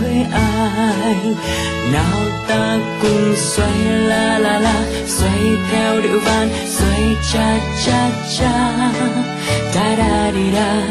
với 0.02 0.25
ai. 0.32 1.16
Nào 1.94 2.20
ta 2.48 2.80
cùng 3.02 3.36
xoay 3.36 3.80
la 3.86 4.40
la 4.40 4.60
la, 4.60 4.84
xoay 5.08 5.42
theo 5.72 6.02
điệu 6.02 6.20
van, 6.25 6.50
xoay 6.68 7.16
cha 7.34 7.58
cha 7.86 8.10
cha. 8.38 8.92
Ta 9.74 9.96
da 9.98 10.32
di 10.34 10.52
da 10.52 10.82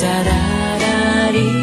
ta 0.00 0.22
da 0.24 0.78
da 0.80 1.30
di 1.32 1.59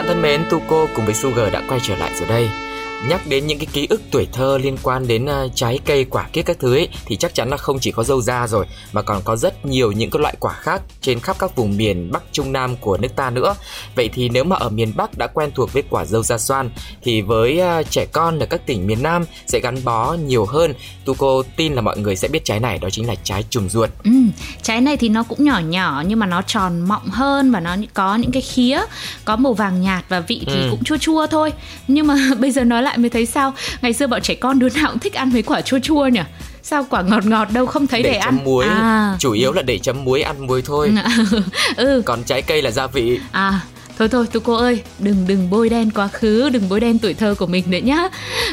bạn 0.00 0.06
thân 0.06 0.22
mến, 0.22 0.44
Tuko 0.50 0.86
cùng 0.94 1.04
với 1.04 1.14
Sugar 1.14 1.52
đã 1.52 1.62
quay 1.68 1.80
trở 1.82 1.96
lại 1.96 2.10
rồi 2.14 2.28
đây 2.28 2.50
nhắc 3.08 3.26
đến 3.26 3.46
những 3.46 3.58
cái 3.58 3.66
ký 3.72 3.86
ức 3.90 4.02
tuổi 4.10 4.28
thơ 4.32 4.58
liên 4.58 4.76
quan 4.82 5.06
đến 5.06 5.24
uh, 5.24 5.52
trái 5.54 5.78
cây 5.84 6.04
quả 6.04 6.28
kiết 6.32 6.46
các 6.46 6.58
thứ 6.60 6.74
ấy 6.74 6.88
thì 7.06 7.16
chắc 7.16 7.34
chắn 7.34 7.48
là 7.48 7.56
không 7.56 7.78
chỉ 7.80 7.92
có 7.92 8.04
dâu 8.04 8.20
da 8.20 8.46
rồi 8.46 8.66
mà 8.92 9.02
còn 9.02 9.22
có 9.24 9.36
rất 9.36 9.66
nhiều 9.66 9.92
những 9.92 10.10
cái 10.10 10.22
loại 10.22 10.34
quả 10.40 10.52
khác 10.52 10.82
trên 11.00 11.20
khắp 11.20 11.36
các 11.38 11.56
vùng 11.56 11.76
miền 11.76 12.10
Bắc 12.12 12.22
Trung 12.32 12.52
Nam 12.52 12.76
của 12.76 12.96
nước 12.96 13.16
ta 13.16 13.30
nữa. 13.30 13.54
Vậy 13.94 14.10
thì 14.12 14.28
nếu 14.28 14.44
mà 14.44 14.56
ở 14.56 14.68
miền 14.68 14.92
Bắc 14.96 15.18
đã 15.18 15.26
quen 15.26 15.50
thuộc 15.54 15.72
với 15.72 15.82
quả 15.90 16.04
dâu 16.04 16.22
da 16.22 16.38
xoan 16.38 16.70
thì 17.02 17.22
với 17.22 17.60
uh, 17.80 17.90
trẻ 17.90 18.06
con 18.12 18.38
ở 18.38 18.46
các 18.46 18.66
tỉnh 18.66 18.86
miền 18.86 19.02
Nam 19.02 19.24
sẽ 19.46 19.60
gắn 19.60 19.84
bó 19.84 20.12
nhiều 20.14 20.44
hơn. 20.44 20.74
Tu 21.04 21.14
cô 21.14 21.42
tin 21.56 21.74
là 21.74 21.80
mọi 21.80 21.98
người 21.98 22.16
sẽ 22.16 22.28
biết 22.28 22.44
trái 22.44 22.60
này 22.60 22.78
đó 22.78 22.90
chính 22.90 23.06
là 23.06 23.14
trái 23.22 23.44
trùng 23.50 23.68
ruột. 23.68 23.90
Ừ, 24.04 24.10
trái 24.62 24.80
này 24.80 24.96
thì 24.96 25.08
nó 25.08 25.22
cũng 25.22 25.44
nhỏ 25.44 25.58
nhỏ 25.58 26.02
nhưng 26.06 26.18
mà 26.18 26.26
nó 26.26 26.42
tròn 26.42 26.80
mọng 26.80 27.08
hơn 27.08 27.52
và 27.52 27.60
nó 27.60 27.76
có 27.94 28.14
những 28.14 28.32
cái 28.32 28.42
khía 28.42 28.80
có 29.24 29.36
màu 29.36 29.52
vàng 29.52 29.80
nhạt 29.80 30.04
và 30.08 30.20
vị 30.20 30.42
thì 30.46 30.60
ừ. 30.60 30.68
cũng 30.70 30.84
chua 30.84 30.96
chua 30.96 31.26
thôi. 31.26 31.52
Nhưng 31.88 32.06
mà 32.06 32.14
bây 32.38 32.50
giờ 32.50 32.64
nói 32.64 32.82
lại 32.82 32.89
lại 32.90 32.98
mới 32.98 33.10
thấy 33.10 33.26
sao? 33.26 33.54
Ngày 33.82 33.92
xưa 33.92 34.06
bọn 34.06 34.22
trẻ 34.22 34.34
con 34.34 34.58
đứa 34.58 34.68
nào 34.68 34.90
cũng 34.90 34.98
thích 34.98 35.14
ăn 35.14 35.30
mấy 35.32 35.42
quả 35.42 35.60
chua 35.60 35.78
chua 35.78 36.06
nhỉ? 36.06 36.20
Sao 36.62 36.86
quả 36.90 37.02
ngọt 37.02 37.26
ngọt 37.26 37.48
đâu 37.52 37.66
không 37.66 37.86
thấy 37.86 38.02
để, 38.02 38.10
để 38.10 38.16
ăn? 38.16 38.38
muối. 38.44 38.64
À. 38.64 39.16
chủ 39.18 39.32
yếu 39.32 39.52
là 39.52 39.62
để 39.62 39.78
chấm 39.78 40.04
muối 40.04 40.22
ăn 40.22 40.46
muối 40.46 40.62
thôi. 40.62 40.92
Ừ. 41.76 42.02
còn 42.06 42.22
trái 42.24 42.42
cây 42.42 42.62
là 42.62 42.70
gia 42.70 42.86
vị. 42.86 43.20
À 43.32 43.60
thôi 44.00 44.08
thôi, 44.08 44.26
tụi 44.32 44.40
cô 44.40 44.54
ơi, 44.54 44.82
đừng 44.98 45.26
đừng 45.26 45.50
bôi 45.50 45.68
đen 45.68 45.90
quá 45.90 46.08
khứ, 46.08 46.50
đừng 46.50 46.68
bôi 46.68 46.80
đen 46.80 46.98
tuổi 46.98 47.14
thơ 47.14 47.34
của 47.38 47.46
mình 47.46 47.64
nữa 47.66 47.78
nhá. 47.78 48.08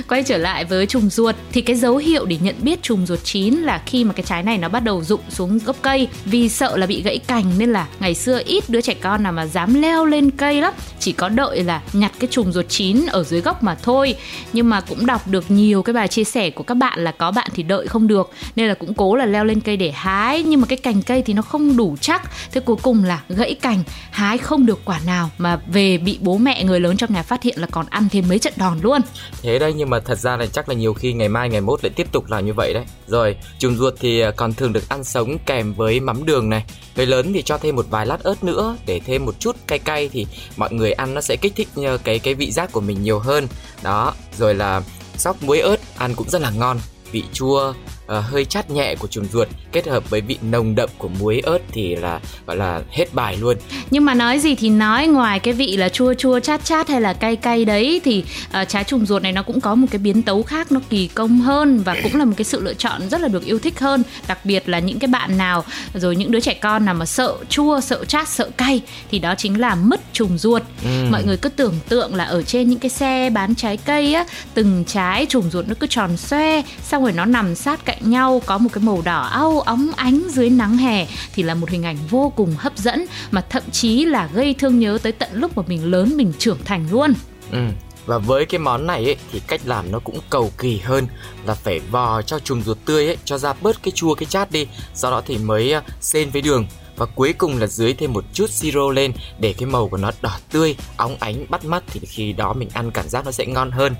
Quay 0.07 0.23
trở 0.23 0.37
lại 0.37 0.65
với 0.65 0.85
trùng 0.85 1.09
ruột, 1.09 1.35
thì 1.51 1.61
cái 1.61 1.75
dấu 1.75 1.97
hiệu 1.97 2.25
để 2.25 2.37
nhận 2.41 2.55
biết 2.61 2.83
trùng 2.83 3.05
ruột 3.05 3.19
chín 3.23 3.53
là 3.53 3.81
khi 3.85 4.03
mà 4.03 4.13
cái 4.13 4.23
trái 4.27 4.43
này 4.43 4.57
nó 4.57 4.69
bắt 4.69 4.83
đầu 4.83 5.03
rụng 5.03 5.21
xuống 5.29 5.59
gốc 5.65 5.75
cây. 5.81 6.07
Vì 6.25 6.49
sợ 6.49 6.77
là 6.77 6.85
bị 6.85 7.01
gãy 7.01 7.17
cành 7.17 7.51
nên 7.57 7.71
là 7.71 7.87
ngày 7.99 8.15
xưa 8.15 8.41
ít 8.45 8.69
đứa 8.69 8.81
trẻ 8.81 8.93
con 8.93 9.23
nào 9.23 9.31
mà 9.31 9.45
dám 9.45 9.81
leo 9.81 10.05
lên 10.05 10.31
cây 10.31 10.61
lắm. 10.61 10.73
Chỉ 10.99 11.11
có 11.11 11.29
đợi 11.29 11.63
là 11.63 11.81
nhặt 11.93 12.11
cái 12.19 12.27
trùng 12.31 12.51
ruột 12.51 12.65
chín 12.69 13.05
ở 13.05 13.23
dưới 13.23 13.41
gốc 13.41 13.63
mà 13.63 13.75
thôi. 13.75 14.15
Nhưng 14.53 14.69
mà 14.69 14.81
cũng 14.81 15.05
đọc 15.05 15.27
được 15.27 15.51
nhiều 15.51 15.83
cái 15.83 15.93
bài 15.93 16.07
chia 16.07 16.23
sẻ 16.23 16.49
của 16.49 16.63
các 16.63 16.75
bạn 16.75 17.03
là 17.03 17.11
có 17.11 17.31
bạn 17.31 17.47
thì 17.53 17.63
đợi 17.63 17.87
không 17.87 18.07
được. 18.07 18.31
Nên 18.55 18.67
là 18.67 18.73
cũng 18.73 18.93
cố 18.93 19.15
là 19.15 19.25
leo 19.25 19.45
lên 19.45 19.59
cây 19.59 19.77
để 19.77 19.91
hái. 19.91 20.43
Nhưng 20.43 20.61
mà 20.61 20.67
cái 20.67 20.77
cành 20.77 21.01
cây 21.01 21.21
thì 21.21 21.33
nó 21.33 21.41
không 21.41 21.77
đủ 21.77 21.95
chắc. 22.01 22.31
Thế 22.51 22.61
cuối 22.61 22.75
cùng 22.81 23.03
là 23.03 23.21
gãy 23.29 23.53
cành, 23.53 23.83
hái 24.11 24.37
không 24.37 24.65
được 24.65 24.79
quả 24.85 24.99
nào 25.05 25.29
mà 25.37 25.59
về 25.67 25.97
bị 25.97 26.17
bố 26.21 26.37
mẹ 26.37 26.63
người 26.63 26.79
lớn 26.79 26.97
trong 26.97 27.13
nhà 27.13 27.23
phát 27.23 27.43
hiện 27.43 27.59
là 27.59 27.67
còn 27.71 27.85
ăn 27.89 28.07
thêm 28.11 28.25
mấy 28.29 28.39
trận 28.39 28.53
đòn 28.55 28.79
luôn. 28.81 29.01
Thế 29.41 29.59
đây 29.59 29.73
nhưng 29.73 29.89
mà 29.89 29.99
thật 29.99 30.19
ra 30.19 30.37
là 30.37 30.45
chắc 30.45 30.69
là 30.69 30.75
nhiều 30.75 30.93
khi 30.93 31.13
ngày 31.13 31.29
mai, 31.29 31.49
ngày 31.49 31.61
mốt 31.61 31.83
lại 31.83 31.91
tiếp 31.95 32.07
tục 32.11 32.25
làm 32.29 32.45
như 32.45 32.53
vậy 32.53 32.73
đấy. 32.73 32.85
Rồi 33.07 33.37
trùng 33.59 33.75
ruột 33.75 33.93
thì 33.99 34.19
à, 34.19 34.31
còn 34.31 34.53
thường 34.53 34.73
được 34.73 34.89
ăn 34.89 35.03
sống 35.03 35.37
kèm 35.45 35.73
với 35.73 35.99
mắm 35.99 36.25
đường 36.25 36.49
này. 36.49 36.65
Người 36.95 37.05
lớn 37.05 37.33
thì 37.33 37.41
cho 37.41 37.57
thêm 37.57 37.75
một 37.75 37.85
vài 37.89 38.05
lát 38.05 38.23
ớt 38.23 38.43
nữa 38.43 38.77
để 38.85 38.99
thêm 38.99 39.25
một 39.25 39.39
chút 39.39 39.55
cay 39.67 39.79
cay 39.79 40.09
thì 40.13 40.27
mọi 40.57 40.73
người 40.73 40.91
ăn 40.91 41.13
nó 41.13 41.21
sẽ 41.21 41.35
kích 41.35 41.53
thích 41.55 41.67
ờ, 41.75 41.97
cái 41.97 42.19
cái 42.19 42.33
vị 42.33 42.51
giác 42.51 42.71
của 42.71 42.81
mình 42.81 43.03
nhiều 43.03 43.19
hơn. 43.19 43.47
Đó, 43.83 44.13
rồi 44.37 44.55
là 44.55 44.81
sóc 45.17 45.43
muối 45.43 45.59
ớt 45.59 45.77
ăn 45.97 46.15
cũng 46.15 46.29
rất 46.29 46.41
là 46.41 46.49
ngon. 46.49 46.79
Vị 47.11 47.23
chua 47.33 47.73
uh, 48.17 48.25
hơi 48.25 48.45
chát 48.45 48.69
nhẹ 48.69 48.95
của 48.95 49.07
trùng 49.07 49.25
ruột 49.33 49.47
kết 49.71 49.87
hợp 49.87 50.09
với 50.09 50.21
vị 50.21 50.37
nồng 50.41 50.75
đậm 50.75 50.89
của 50.97 51.07
muối 51.07 51.39
ớt 51.39 51.59
thì 51.71 51.95
là 51.95 52.19
gọi 52.45 52.57
là 52.57 52.81
hết 52.91 53.13
bài 53.13 53.37
luôn. 53.41 53.57
Nhưng 53.91 54.05
mà 54.05 54.13
nói 54.13 54.39
gì 54.39 54.55
thì 54.55 54.69
nói 54.69 55.07
ngoài 55.07 55.39
cái 55.39 55.53
vị 55.53 55.77
là 55.77 55.89
chua 55.89 56.13
chua 56.13 56.39
chát 56.39 56.65
chát 56.65 56.89
hay 56.89 57.01
là 57.01 57.13
cay 57.13 57.35
cay 57.35 57.65
đấy 57.65 58.01
thì 58.03 58.23
uh, 58.61 58.69
trái 58.69 58.83
trùng 58.83 59.05
ruột 59.05 59.21
này 59.21 59.31
nó 59.31 59.43
cũng 59.43 59.61
có 59.61 59.75
một 59.75 59.87
cái 59.91 59.99
biến 59.99 60.21
tấu 60.21 60.43
khác 60.43 60.71
nó 60.71 60.79
kỳ 60.89 61.07
công 61.07 61.39
hơn 61.41 61.83
và 61.83 61.95
cũng 62.03 62.15
là 62.15 62.25
một 62.25 62.33
cái 62.37 62.45
sự 62.45 62.61
lựa 62.61 62.73
chọn 62.73 63.09
rất 63.09 63.21
là 63.21 63.27
được 63.27 63.45
yêu 63.45 63.59
thích 63.59 63.79
hơn. 63.79 64.03
Đặc 64.27 64.45
biệt 64.45 64.69
là 64.69 64.79
những 64.79 64.99
cái 64.99 65.07
bạn 65.07 65.37
nào 65.37 65.63
rồi 65.93 66.15
những 66.15 66.31
đứa 66.31 66.39
trẻ 66.39 66.53
con 66.53 66.85
nào 66.85 66.93
mà 66.93 67.05
sợ 67.05 67.35
chua 67.49 67.79
sợ 67.81 68.05
chát 68.05 68.27
sợ 68.27 68.49
cay 68.57 68.81
thì 69.11 69.19
đó 69.19 69.35
chính 69.37 69.59
là 69.59 69.75
mứt 69.75 69.99
trùng 70.13 70.37
ruột. 70.37 70.63
Ừ. 70.83 70.89
mọi 71.11 71.23
người 71.23 71.37
cứ 71.37 71.49
tưởng 71.49 71.73
tượng 71.89 72.15
là 72.15 72.23
ở 72.23 72.43
trên 72.43 72.69
những 72.69 72.79
cái 72.79 72.89
xe 72.89 73.29
bán 73.29 73.55
trái 73.55 73.77
cây 73.77 74.13
á 74.13 74.25
từng 74.53 74.83
trái 74.87 75.25
trùng 75.25 75.49
ruột 75.51 75.67
nó 75.67 75.75
cứ 75.79 75.87
tròn 75.87 76.17
xoe 76.17 76.61
xong 76.83 77.03
rồi 77.03 77.11
nó 77.11 77.25
nằm 77.25 77.55
sát 77.55 77.85
cạnh 77.85 77.96
cạnh 77.99 78.11
nhau 78.11 78.41
có 78.45 78.57
một 78.57 78.69
cái 78.73 78.83
màu 78.83 79.01
đỏ 79.01 79.21
au 79.21 79.59
óng 79.59 79.91
ánh 79.95 80.21
dưới 80.29 80.49
nắng 80.49 80.77
hè 80.77 81.07
thì 81.33 81.43
là 81.43 81.53
một 81.53 81.69
hình 81.69 81.83
ảnh 81.83 81.97
vô 82.09 82.33
cùng 82.35 82.55
hấp 82.57 82.77
dẫn 82.77 83.05
mà 83.31 83.41
thậm 83.49 83.63
chí 83.71 84.05
là 84.05 84.29
gây 84.33 84.53
thương 84.53 84.79
nhớ 84.79 84.97
tới 85.03 85.11
tận 85.11 85.29
lúc 85.33 85.57
mà 85.57 85.63
mình 85.67 85.91
lớn 85.91 86.17
mình 86.17 86.33
trưởng 86.37 86.63
thành 86.65 86.87
luôn. 86.91 87.13
Ừ. 87.51 87.59
Và 88.05 88.17
với 88.17 88.45
cái 88.45 88.59
món 88.59 88.87
này 88.87 89.05
ấy, 89.05 89.15
thì 89.31 89.41
cách 89.47 89.61
làm 89.65 89.91
nó 89.91 89.99
cũng 89.99 90.19
cầu 90.29 90.51
kỳ 90.57 90.79
hơn 90.79 91.07
là 91.45 91.53
phải 91.53 91.79
vò 91.79 92.21
cho 92.21 92.39
trùng 92.39 92.61
ruột 92.61 92.77
tươi 92.85 93.05
ấy, 93.05 93.17
cho 93.25 93.37
ra 93.37 93.53
bớt 93.61 93.83
cái 93.83 93.91
chua 93.91 94.13
cái 94.15 94.25
chát 94.25 94.51
đi, 94.51 94.67
sau 94.93 95.11
đó 95.11 95.21
thì 95.25 95.37
mới 95.37 95.73
à, 95.73 95.81
xên 96.01 96.29
với 96.29 96.41
đường 96.41 96.67
và 96.97 97.05
cuối 97.05 97.33
cùng 97.33 97.57
là 97.57 97.67
dưới 97.67 97.93
thêm 97.93 98.13
một 98.13 98.23
chút 98.33 98.49
siro 98.49 98.89
lên 98.89 99.11
để 99.39 99.53
cái 99.57 99.65
màu 99.65 99.87
của 99.87 99.97
nó 99.97 100.11
đỏ 100.21 100.37
tươi, 100.51 100.75
óng 100.97 101.17
ánh 101.19 101.45
bắt 101.49 101.65
mắt 101.65 101.83
thì 101.87 101.99
khi 101.99 102.33
đó 102.33 102.53
mình 102.53 102.69
ăn 102.73 102.91
cảm 102.91 103.09
giác 103.09 103.25
nó 103.25 103.31
sẽ 103.31 103.45
ngon 103.45 103.71
hơn. 103.71 103.95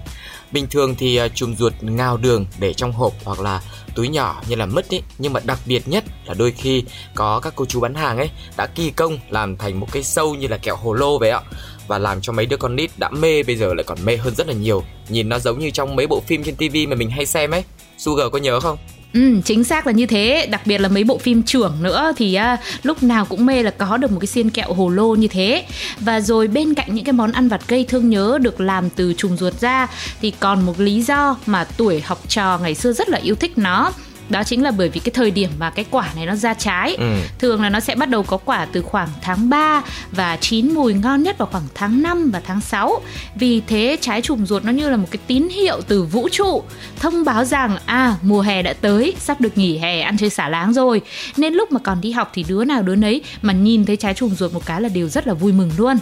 Bình 0.52 0.68
thường 0.68 0.96
thì 0.96 1.16
à, 1.16 1.28
chùm 1.28 1.56
ruột 1.56 1.74
ngào 1.82 2.18
đường 2.18 2.46
để 2.60 2.74
trong 2.74 2.92
hộp 2.92 3.14
hoặc 3.24 3.40
là 3.40 3.62
túi 3.96 4.08
nhỏ 4.08 4.42
như 4.48 4.56
là 4.56 4.66
mứt 4.66 4.94
ấy, 4.94 5.02
nhưng 5.18 5.34
mà 5.34 5.40
đặc 5.44 5.60
biệt 5.66 5.88
nhất 5.88 6.04
là 6.26 6.34
đôi 6.34 6.52
khi 6.52 6.84
có 7.16 7.40
các 7.40 7.54
cô 7.56 7.66
chú 7.66 7.80
bán 7.80 7.96
hàng 7.96 8.18
ấy 8.18 8.30
đã 8.58 8.66
kỳ 8.66 8.92
công 8.92 9.20
làm 9.30 9.58
thành 9.58 9.80
một 9.80 9.88
cái 9.92 10.04
sâu 10.04 10.36
như 10.36 10.48
là 10.48 10.58
kẹo 10.58 10.76
hồ 10.76 10.94
lô 10.94 11.20
vậy 11.20 11.30
ạ 11.30 11.42
và 11.88 11.98
làm 11.98 12.22
cho 12.22 12.34
mấy 12.34 12.46
đứa 12.46 12.58
con 12.58 12.76
nít 12.76 12.92
đã 12.98 13.10
mê 13.10 13.44
bây 13.44 13.56
giờ 13.56 13.74
lại 13.74 13.84
còn 13.84 13.98
mê 14.06 14.18
hơn 14.18 14.36
rất 14.36 14.48
là 14.48 14.54
nhiều. 14.54 14.84
Nhìn 15.10 15.30
nó 15.30 15.40
giống 15.40 15.60
như 15.60 15.70
trong 15.70 15.96
mấy 15.96 16.08
bộ 16.08 16.22
phim 16.28 16.44
trên 16.44 16.56
tivi 16.56 16.88
mà 16.88 16.96
mình 16.96 17.10
hay 17.10 17.26
xem 17.26 17.52
ấy. 17.52 17.64
Sugar 17.98 18.28
có 18.32 18.38
nhớ 18.38 18.60
không? 18.60 18.78
Ừ, 19.18 19.42
chính 19.46 19.64
xác 19.64 19.88
là 19.88 19.94
như 19.94 20.06
thế, 20.06 20.48
đặc 20.52 20.62
biệt 20.68 20.78
là 20.78 20.90
mấy 20.90 21.04
bộ 21.04 21.18
phim 21.18 21.44
trưởng 21.44 21.78
nữa 21.82 22.12
thì 22.18 22.34
à, 22.34 22.58
lúc 22.84 23.04
nào 23.04 23.26
cũng 23.26 23.46
mê 23.46 23.64
là 23.64 23.72
có 23.72 23.98
được 23.98 24.12
một 24.12 24.20
cái 24.20 24.28
xiên 24.28 24.50
kẹo 24.50 24.74
hồ 24.74 24.90
lô 24.90 25.16
như 25.16 25.28
thế. 25.28 25.66
Và 26.00 26.20
rồi 26.20 26.48
bên 26.48 26.74
cạnh 26.74 26.96
những 26.96 27.06
cái 27.06 27.14
món 27.14 27.32
ăn 27.32 27.48
vặt 27.48 27.62
gây 27.68 27.86
thương 27.86 28.10
nhớ 28.10 28.40
được 28.42 28.62
làm 28.62 28.90
từ 28.90 29.14
trùng 29.14 29.38
ruột 29.38 29.60
ra 29.60 29.88
thì 30.22 30.32
còn 30.40 30.66
một 30.66 30.80
lý 30.80 31.02
do 31.02 31.38
mà 31.46 31.64
tuổi 31.78 32.02
học 32.02 32.20
trò 32.28 32.58
ngày 32.58 32.76
xưa 32.76 32.94
rất 32.94 33.10
là 33.10 33.18
yêu 33.18 33.36
thích 33.36 33.58
nó 33.58 33.92
đó 34.30 34.44
chính 34.44 34.64
là 34.64 34.72
bởi 34.72 34.90
vì 34.90 35.00
cái 35.00 35.12
thời 35.12 35.32
điểm 35.32 35.50
mà 35.60 35.70
cái 35.70 35.86
quả 35.92 36.10
này 36.16 36.26
nó 36.26 36.36
ra 36.36 36.54
trái. 36.54 36.96
Ừ. 36.96 37.16
thường 37.40 37.62
là 37.62 37.70
nó 37.70 37.80
sẽ 37.80 37.96
bắt 37.96 38.10
đầu 38.10 38.24
có 38.24 38.38
quả 38.38 38.66
từ 38.66 38.82
khoảng 38.82 39.10
tháng 39.22 39.50
3 39.50 39.84
và 40.12 40.38
chín 40.38 40.74
mùi 40.74 40.94
ngon 40.94 41.24
nhất 41.24 41.38
vào 41.38 41.48
khoảng 41.52 41.64
tháng 41.74 42.02
5 42.02 42.32
và 42.34 42.42
tháng 42.46 42.62
6 42.62 43.02
vì 43.36 43.62
thế 43.68 43.98
trái 44.02 44.22
trùng 44.22 44.46
ruột 44.46 44.64
nó 44.66 44.72
như 44.72 44.90
là 44.90 44.98
một 44.98 45.08
cái 45.12 45.20
tín 45.28 45.50
hiệu 45.50 45.82
từ 45.88 46.04
vũ 46.04 46.30
trụ 46.32 46.64
thông 47.00 47.24
báo 47.24 47.46
rằng 47.46 47.78
à 47.86 48.16
mùa 48.22 48.42
hè 48.42 48.62
đã 48.62 48.74
tới 48.74 49.16
sắp 49.20 49.42
được 49.42 49.58
nghỉ 49.58 49.78
hè 49.78 50.02
ăn 50.02 50.18
chơi 50.18 50.30
xả 50.30 50.50
láng 50.50 50.74
rồi. 50.74 51.02
Nên 51.38 51.54
lúc 51.54 51.72
mà 51.72 51.80
còn 51.80 52.02
đi 52.02 52.12
học 52.12 52.32
thì 52.34 52.46
đứa 52.48 52.64
nào 52.64 52.82
đứa 52.82 52.96
nấy 52.96 53.22
mà 53.42 53.54
nhìn 53.54 53.86
thấy 53.86 53.96
trái 53.96 54.14
trùng 54.14 54.36
ruột 54.36 54.54
một 54.54 54.66
cái 54.66 54.82
là 54.82 54.90
đều 54.90 55.10
rất 55.10 55.28
là 55.28 55.34
vui 55.34 55.52
mừng 55.52 55.72
luôn 55.78 55.98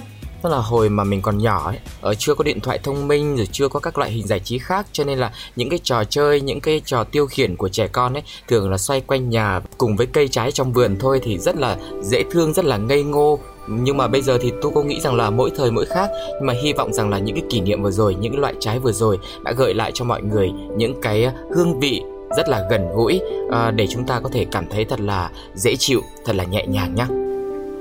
tức 0.46 0.52
là 0.52 0.58
hồi 0.58 0.90
mà 0.90 1.04
mình 1.04 1.22
còn 1.22 1.38
nhỏ 1.38 1.64
ấy 1.66 1.80
ở 2.02 2.14
chưa 2.14 2.36
có 2.36 2.44
điện 2.44 2.60
thoại 2.60 2.80
thông 2.84 3.08
minh 3.08 3.36
rồi 3.36 3.48
chưa 3.52 3.68
có 3.68 3.80
các 3.80 3.98
loại 3.98 4.12
hình 4.12 4.28
giải 4.28 4.40
trí 4.40 4.58
khác 4.58 4.88
cho 4.92 5.04
nên 5.04 5.20
là 5.20 5.32
những 5.56 5.70
cái 5.70 5.80
trò 5.84 6.04
chơi 6.04 6.42
những 6.42 6.60
cái 6.60 6.82
trò 6.86 7.04
tiêu 7.04 7.28
khiển 7.28 7.56
của 7.56 7.70
trẻ 7.70 7.88
con 7.88 8.14
ấy 8.14 8.24
thường 8.48 8.72
là 8.72 8.78
xoay 8.78 9.02
quanh 9.02 9.30
nhà 9.30 9.62
cùng 9.78 9.96
với 9.96 10.08
cây 10.08 10.28
trái 10.28 10.52
trong 10.52 10.74
vườn 10.74 10.96
thôi 11.00 11.20
thì 11.24 11.38
rất 11.38 11.56
là 11.56 11.78
dễ 12.02 12.24
thương 12.32 12.54
rất 12.54 12.66
là 12.66 12.78
ngây 12.78 13.04
ngô. 13.04 13.40
Nhưng 13.68 13.98
mà 13.98 14.08
bây 14.08 14.22
giờ 14.22 14.38
thì 14.42 14.52
tôi 14.62 14.72
có 14.76 14.84
nghĩ 14.84 15.02
rằng 15.02 15.16
là 15.16 15.30
mỗi 15.30 15.52
thời 15.58 15.72
mỗi 15.72 15.86
khác 15.86 16.10
nhưng 16.14 16.46
mà 16.46 16.54
hy 16.64 16.74
vọng 16.74 16.94
rằng 16.94 17.10
là 17.10 17.20
những 17.20 17.36
cái 17.36 17.46
kỷ 17.50 17.62
niệm 17.62 17.84
vừa 17.84 17.92
rồi 17.92 18.16
những 18.16 18.32
cái 18.32 18.42
loại 18.42 18.54
trái 18.60 18.80
vừa 18.80 18.92
rồi 18.92 19.20
đã 19.44 19.52
gợi 19.52 19.74
lại 19.74 19.92
cho 19.94 20.06
mọi 20.06 20.22
người 20.22 20.52
những 20.78 21.02
cái 21.02 21.28
hương 21.56 21.80
vị 21.80 22.02
rất 22.38 22.50
là 22.50 22.68
gần 22.70 22.88
gũi 22.96 23.22
à, 23.52 23.72
để 23.72 23.88
chúng 23.88 24.06
ta 24.06 24.20
có 24.20 24.30
thể 24.34 24.46
cảm 24.52 24.66
thấy 24.70 24.86
thật 24.86 25.00
là 25.00 25.32
dễ 25.56 25.76
chịu 25.76 26.02
thật 26.26 26.36
là 26.36 26.44
nhẹ 26.44 26.66
nhàng 26.68 26.96
nhé 26.96 27.25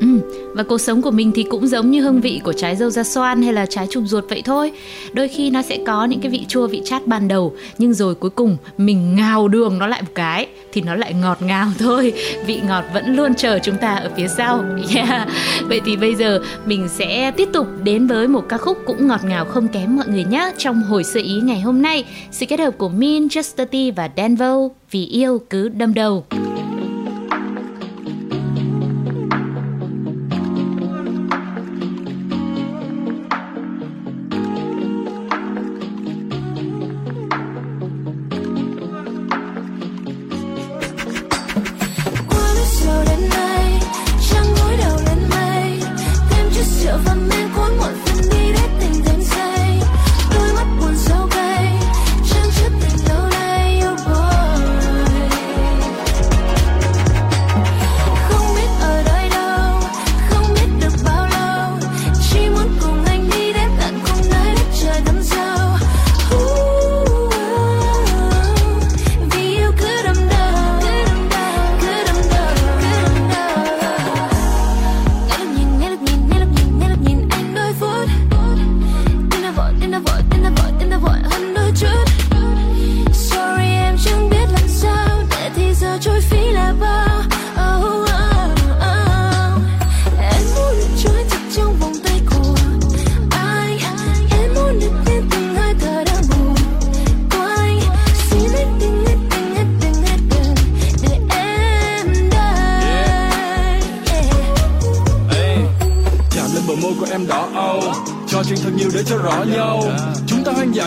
Ừ, 0.00 0.07
và 0.54 0.62
cuộc 0.62 0.78
sống 0.78 1.02
của 1.02 1.11
mình 1.11 1.33
thì 1.35 1.42
cũng 1.42 1.66
giống 1.66 1.90
như 1.90 2.02
hương 2.02 2.20
vị 2.20 2.40
của 2.44 2.52
trái 2.52 2.76
dâu 2.76 2.90
da 2.90 3.02
xoan 3.02 3.42
hay 3.42 3.52
là 3.52 3.66
trái 3.66 3.87
chùm 3.90 4.07
ruột 4.07 4.24
vậy 4.28 4.42
thôi. 4.44 4.72
Đôi 5.12 5.28
khi 5.28 5.50
nó 5.50 5.62
sẽ 5.62 5.78
có 5.87 6.04
những 6.04 6.20
cái 6.20 6.30
vị 6.30 6.44
chua 6.48 6.66
vị 6.66 6.83
chát 6.85 7.07
ban 7.07 7.28
đầu, 7.28 7.54
nhưng 7.78 7.94
rồi 7.94 8.14
cuối 8.14 8.30
cùng 8.30 8.57
mình 8.78 9.16
ngào 9.16 9.48
đường 9.48 9.78
nó 9.78 9.87
lại 9.87 10.02
một 10.02 10.12
cái 10.14 10.46
thì 10.72 10.80
nó 10.80 10.94
lại 10.94 11.14
ngọt 11.14 11.42
ngào 11.42 11.68
thôi. 11.78 12.12
Vị 12.46 12.61
ngọt 12.66 12.85
vẫn 12.94 13.16
luôn 13.16 13.35
chờ 13.35 13.59
chúng 13.62 13.76
ta 13.76 13.94
ở 13.94 14.11
phía 14.16 14.28
sau. 14.28 14.64
Yeah. 14.94 15.28
Vậy 15.62 15.80
thì 15.85 15.96
bây 15.96 16.14
giờ 16.14 16.40
mình 16.66 16.88
sẽ 16.88 17.30
tiếp 17.30 17.48
tục 17.52 17.66
đến 17.83 18.07
với 18.07 18.28
một 18.28 18.44
ca 18.48 18.59
khúc 18.59 18.78
cũng 18.87 19.07
ngọt 19.07 19.24
ngào 19.24 19.44
không 19.44 19.68
kém 19.68 19.96
mọi 19.96 20.09
người 20.09 20.24
nhé 20.24 20.52
trong 20.59 20.83
hồi 20.83 21.04
sơ 21.04 21.20
ý 21.20 21.40
ngày 21.42 21.61
hôm 21.61 21.83
nay. 21.83 22.04
Sự 22.30 22.46
kết 22.46 22.61
hợp 22.61 22.78
của 22.78 22.88
Min, 22.88 23.26
Justity 23.26 23.92
và 23.96 24.11
Denvo 24.16 24.68
vì 24.90 25.07
yêu 25.07 25.40
cứ 25.50 25.68
đâm 25.68 25.94
đầu. 25.94 26.24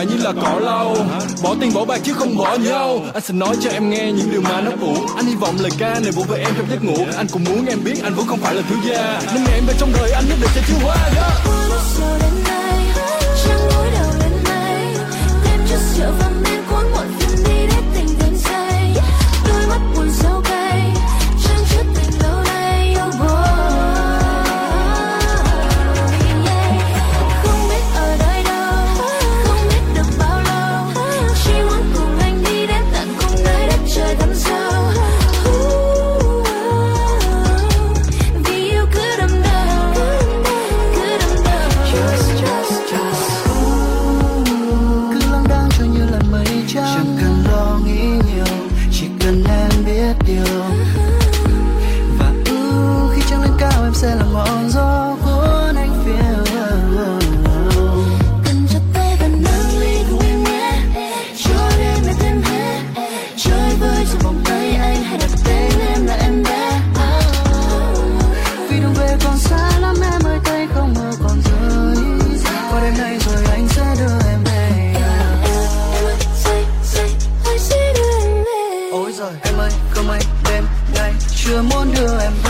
Chúng 0.04 0.16
như 0.16 0.24
là 0.24 0.32
cỏ 0.42 0.60
lau. 0.60 0.96
Bỏ 1.42 1.54
tiền 1.60 1.74
bỏ 1.74 1.84
bạc 1.84 2.00
chứ 2.04 2.12
không 2.12 2.36
bỏ 2.36 2.56
nhau. 2.56 3.00
Anh 3.14 3.22
sẽ 3.22 3.34
nói 3.34 3.56
cho 3.60 3.70
em 3.70 3.90
nghe 3.90 4.12
những 4.12 4.30
điều 4.30 4.40
mà 4.40 4.60
nó 4.60 4.70
phụ 4.80 4.96
anh 5.16 5.26
hy 5.26 5.34
vọng 5.34 5.56
lời 5.60 5.70
ca 5.78 6.00
này 6.00 6.12
vỗ 6.12 6.22
về 6.22 6.38
em 6.38 6.54
trong 6.56 6.70
giấc 6.70 6.84
ngủ. 6.84 7.06
Anh 7.16 7.26
cũng 7.32 7.44
muốn 7.44 7.66
em 7.66 7.84
biết 7.84 8.02
anh 8.02 8.14
vẫn 8.14 8.26
không 8.26 8.38
phải 8.38 8.54
là 8.54 8.62
thiếu 8.68 8.78
gia. 8.88 9.20
Nên 9.34 9.44
ngày 9.44 9.54
em 9.54 9.66
về 9.66 9.74
trong 9.78 9.92
đời 9.92 10.10
anh 10.10 10.24
nhất 10.28 10.38
định 10.40 10.50
sẽ 10.54 10.62
chứa 10.68 10.74
hoa 10.82 10.96
yeah. 10.96 12.57
Chào 81.98 82.47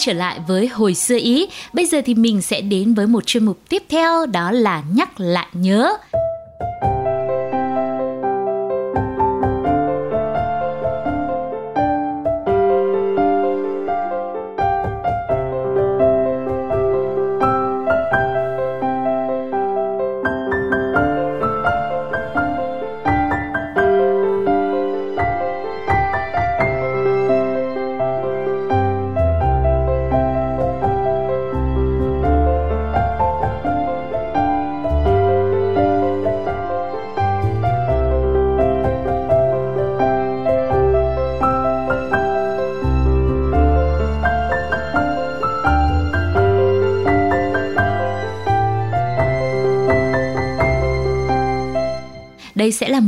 trở 0.00 0.12
lại 0.12 0.40
với 0.48 0.66
Hồi 0.66 0.94
xưa 0.94 1.18
Ý. 1.18 1.46
Bây 1.72 1.86
giờ 1.86 2.00
thì 2.04 2.14
mình 2.14 2.42
sẽ 2.42 2.60
đến 2.60 2.94
với 2.94 3.06
một 3.06 3.26
chuyên 3.26 3.44
mục 3.44 3.58
tiếp 3.68 3.82
theo, 3.88 4.26
đó 4.26 4.50
là 4.50 4.82
nhắc 4.94 5.20
lại 5.20 5.46
nhớ. 5.52 5.96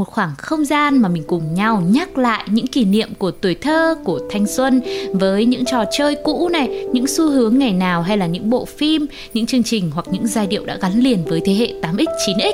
Một 0.03 0.09
khoảng 0.09 0.35
không 0.39 0.65
gian 0.65 0.99
mà 0.99 1.09
mình 1.09 1.23
cùng 1.27 1.55
nhau 1.55 1.83
nhắc 1.91 2.19
lại 2.19 2.45
những 2.51 2.67
kỷ 2.67 2.85
niệm 2.85 3.09
của 3.19 3.31
tuổi 3.31 3.55
thơ, 3.55 3.95
của 4.05 4.21
thanh 4.31 4.47
xuân 4.47 4.81
với 5.15 5.45
những 5.45 5.65
trò 5.65 5.85
chơi 5.93 6.17
cũ 6.25 6.49
này, 6.49 6.85
những 6.93 7.07
xu 7.07 7.31
hướng 7.31 7.59
ngày 7.59 7.73
nào 7.73 8.03
hay 8.03 8.19
là 8.19 8.27
những 8.27 8.51
bộ 8.51 8.65
phim, 8.65 9.07
những 9.35 9.47
chương 9.47 9.63
trình 9.63 9.91
hoặc 9.95 10.07
những 10.11 10.27
giai 10.27 10.47
điệu 10.47 10.65
đã 10.67 10.79
gắn 10.83 10.93
liền 11.01 11.25
với 11.25 11.41
thế 11.45 11.55
hệ 11.55 11.75
8X, 11.83 12.07
9X. 12.27 12.53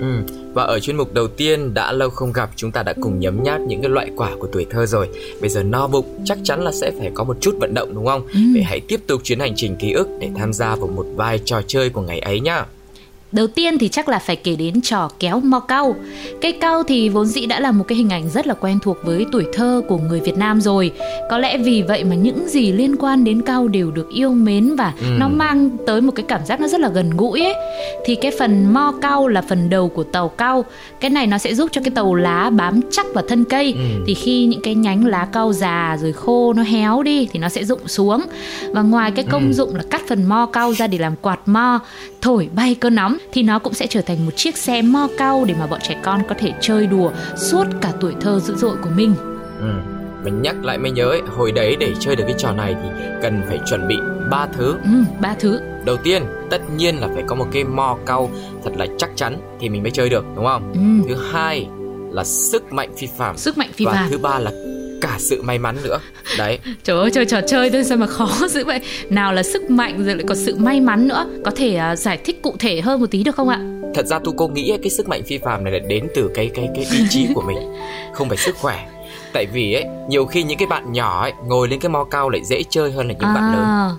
Ừ, 0.00 0.34
và 0.54 0.62
ở 0.62 0.80
chuyên 0.80 0.96
mục 0.96 1.12
đầu 1.12 1.28
tiên 1.28 1.74
đã 1.74 1.92
lâu 1.92 2.10
không 2.10 2.32
gặp 2.32 2.50
chúng 2.56 2.72
ta 2.72 2.82
đã 2.82 2.94
cùng 3.02 3.20
nhấm 3.20 3.42
nháp 3.42 3.60
những 3.60 3.82
cái 3.82 3.90
loại 3.90 4.10
quả 4.16 4.30
của 4.38 4.48
tuổi 4.52 4.66
thơ 4.70 4.86
rồi. 4.86 5.08
Bây 5.40 5.50
giờ 5.50 5.62
no 5.62 5.86
bụng 5.86 6.22
chắc 6.24 6.38
chắn 6.44 6.62
là 6.62 6.72
sẽ 6.72 6.90
phải 6.98 7.10
có 7.14 7.24
một 7.24 7.36
chút 7.40 7.56
vận 7.60 7.74
động 7.74 7.94
đúng 7.94 8.06
không? 8.06 8.26
Ừ. 8.32 8.40
Vậy 8.54 8.62
hãy 8.62 8.80
tiếp 8.80 9.00
tục 9.06 9.20
chuyến 9.24 9.40
hành 9.40 9.52
trình 9.56 9.76
ký 9.76 9.92
ức 9.92 10.08
để 10.20 10.30
tham 10.36 10.52
gia 10.52 10.76
vào 10.76 10.88
một 10.96 11.06
vài 11.16 11.40
trò 11.44 11.62
chơi 11.66 11.90
của 11.90 12.02
ngày 12.02 12.18
ấy 12.20 12.40
nhá. 12.40 12.64
Đầu 13.36 13.46
tiên 13.46 13.78
thì 13.78 13.88
chắc 13.88 14.08
là 14.08 14.18
phải 14.18 14.36
kể 14.36 14.56
đến 14.56 14.80
trò 14.80 15.10
kéo 15.20 15.40
mo 15.40 15.60
cau. 15.60 15.96
Cây 16.40 16.52
cau 16.52 16.82
thì 16.82 17.08
vốn 17.08 17.26
dĩ 17.26 17.46
đã 17.46 17.60
là 17.60 17.72
một 17.72 17.84
cái 17.88 17.98
hình 17.98 18.10
ảnh 18.10 18.28
rất 18.28 18.46
là 18.46 18.54
quen 18.54 18.78
thuộc 18.82 18.96
với 19.04 19.26
tuổi 19.32 19.46
thơ 19.52 19.82
của 19.88 19.98
người 19.98 20.20
Việt 20.20 20.38
Nam 20.38 20.60
rồi. 20.60 20.92
Có 21.30 21.38
lẽ 21.38 21.58
vì 21.58 21.82
vậy 21.82 22.04
mà 22.04 22.14
những 22.14 22.48
gì 22.48 22.72
liên 22.72 22.96
quan 22.96 23.24
đến 23.24 23.42
cau 23.42 23.68
đều 23.68 23.90
được 23.90 24.08
yêu 24.10 24.30
mến 24.30 24.76
và 24.76 24.92
ừ. 25.00 25.06
nó 25.18 25.28
mang 25.28 25.70
tới 25.86 26.00
một 26.00 26.12
cái 26.14 26.24
cảm 26.28 26.46
giác 26.46 26.60
nó 26.60 26.68
rất 26.68 26.80
là 26.80 26.88
gần 26.88 27.10
gũi 27.16 27.40
ấy. 27.40 27.54
Thì 28.04 28.14
cái 28.14 28.32
phần 28.38 28.72
mo 28.72 28.92
cau 29.00 29.28
là 29.28 29.42
phần 29.42 29.70
đầu 29.70 29.88
của 29.88 30.04
tàu 30.04 30.28
cau. 30.28 30.64
Cái 31.00 31.10
này 31.10 31.26
nó 31.26 31.38
sẽ 31.38 31.54
giúp 31.54 31.68
cho 31.72 31.80
cái 31.80 31.90
tàu 31.90 32.14
lá 32.14 32.50
bám 32.50 32.80
chắc 32.90 33.06
vào 33.14 33.24
thân 33.28 33.44
cây. 33.44 33.72
Ừ. 33.72 34.02
Thì 34.06 34.14
khi 34.14 34.46
những 34.46 34.60
cái 34.62 34.74
nhánh 34.74 35.06
lá 35.06 35.28
cau 35.32 35.52
già 35.52 35.96
rồi 36.00 36.12
khô 36.12 36.52
nó 36.52 36.62
héo 36.62 37.02
đi 37.02 37.28
thì 37.32 37.38
nó 37.38 37.48
sẽ 37.48 37.64
rụng 37.64 37.88
xuống. 37.88 38.20
Và 38.70 38.82
ngoài 38.82 39.10
cái 39.10 39.24
công 39.30 39.46
ừ. 39.46 39.52
dụng 39.52 39.76
là 39.76 39.82
cắt 39.90 40.02
phần 40.08 40.24
mo 40.24 40.46
cau 40.46 40.74
ra 40.74 40.86
để 40.86 40.98
làm 40.98 41.16
quạt 41.16 41.40
mo, 41.46 41.80
thổi 42.20 42.48
bay 42.54 42.74
cơn 42.74 42.94
nóng 42.94 43.16
thì 43.32 43.42
nó 43.42 43.58
cũng 43.58 43.74
sẽ 43.74 43.86
trở 43.86 44.00
thành 44.02 44.24
một 44.26 44.36
chiếc 44.36 44.56
xe 44.56 44.82
mo 44.82 45.08
cao 45.18 45.44
để 45.48 45.54
mà 45.58 45.66
bọn 45.66 45.80
trẻ 45.82 45.96
con 46.02 46.20
có 46.28 46.34
thể 46.38 46.52
chơi 46.60 46.86
đùa 46.86 47.12
suốt 47.36 47.64
cả 47.80 47.92
tuổi 48.00 48.14
thơ 48.20 48.40
dữ 48.40 48.56
dội 48.56 48.76
của 48.82 48.90
mình. 48.96 49.14
Ừ. 49.60 49.66
mình 50.24 50.42
nhắc 50.42 50.64
lại 50.64 50.78
mới 50.78 50.90
nhớ 50.90 51.04
ấy, 51.04 51.22
hồi 51.36 51.52
đấy 51.52 51.76
để 51.80 51.94
chơi 52.00 52.16
được 52.16 52.24
cái 52.26 52.34
trò 52.38 52.52
này 52.52 52.76
thì 52.82 52.88
cần 53.22 53.42
phải 53.48 53.60
chuẩn 53.70 53.88
bị 53.88 53.96
ba 54.30 54.46
thứ 54.46 54.72
ừ, 54.84 54.90
ba 55.20 55.34
thứ 55.40 55.60
đầu 55.84 55.96
tiên 55.96 56.22
tất 56.50 56.60
nhiên 56.76 56.96
là 56.96 57.08
phải 57.14 57.24
có 57.26 57.34
một 57.34 57.46
cái 57.52 57.64
mò 57.64 57.98
cau 58.06 58.30
thật 58.64 58.70
là 58.76 58.86
chắc 58.98 59.10
chắn 59.16 59.36
thì 59.60 59.68
mình 59.68 59.82
mới 59.82 59.90
chơi 59.90 60.08
được 60.08 60.24
đúng 60.36 60.44
không 60.44 60.72
ừ. 60.72 61.08
thứ 61.08 61.22
hai 61.32 61.68
là 62.10 62.24
sức 62.24 62.72
mạnh 62.72 62.90
phi 62.96 63.08
phàm 63.18 63.36
sức 63.36 63.58
mạnh 63.58 63.70
phi 63.72 63.84
và 63.84 63.92
phàm 63.92 64.10
thứ 64.10 64.18
ba 64.18 64.38
là 64.38 64.50
cả 65.00 65.16
sự 65.18 65.42
may 65.42 65.58
mắn 65.58 65.76
nữa. 65.84 66.00
Đấy. 66.38 66.58
Trời 66.82 66.98
ơi 66.98 67.10
chơi 67.10 67.26
trò 67.26 67.40
chơi 67.46 67.70
thôi 67.70 67.84
sao 67.84 67.98
mà 67.98 68.06
khó 68.06 68.28
dữ 68.48 68.64
vậy. 68.64 68.80
Nào 69.10 69.32
là 69.32 69.42
sức 69.42 69.70
mạnh 69.70 70.04
rồi 70.04 70.14
lại 70.14 70.24
có 70.28 70.34
sự 70.34 70.56
may 70.56 70.80
mắn 70.80 71.08
nữa. 71.08 71.26
Có 71.44 71.50
thể 71.50 71.80
uh, 71.92 71.98
giải 71.98 72.18
thích 72.24 72.42
cụ 72.42 72.56
thể 72.58 72.80
hơn 72.80 73.00
một 73.00 73.10
tí 73.10 73.22
được 73.22 73.34
không 73.34 73.48
ạ? 73.48 73.60
Thật 73.94 74.06
ra 74.06 74.18
tu 74.18 74.32
cô 74.36 74.48
nghĩ 74.48 74.76
cái 74.82 74.90
sức 74.90 75.08
mạnh 75.08 75.22
phi 75.26 75.38
phàm 75.38 75.64
này 75.64 75.72
là 75.72 75.78
đến 75.88 76.08
từ 76.14 76.30
cái 76.34 76.50
cái 76.54 76.68
cái 76.74 76.86
ý 76.92 77.04
chí 77.10 77.26
của 77.34 77.42
mình 77.42 77.58
không 78.14 78.28
phải 78.28 78.38
sức 78.38 78.56
khỏe. 78.56 78.88
Tại 79.32 79.46
vì 79.46 79.72
ấy 79.72 79.84
nhiều 80.08 80.26
khi 80.26 80.42
những 80.42 80.58
cái 80.58 80.66
bạn 80.66 80.92
nhỏ 80.92 81.22
ấy 81.22 81.32
ngồi 81.46 81.68
lên 81.68 81.80
cái 81.80 81.90
mo 81.90 82.04
cao 82.04 82.30
lại 82.30 82.40
dễ 82.44 82.62
chơi 82.70 82.92
hơn 82.92 83.08
là 83.08 83.14
những 83.14 83.28
à. 83.28 83.34
bạn 83.34 83.52
lớn 83.52 83.96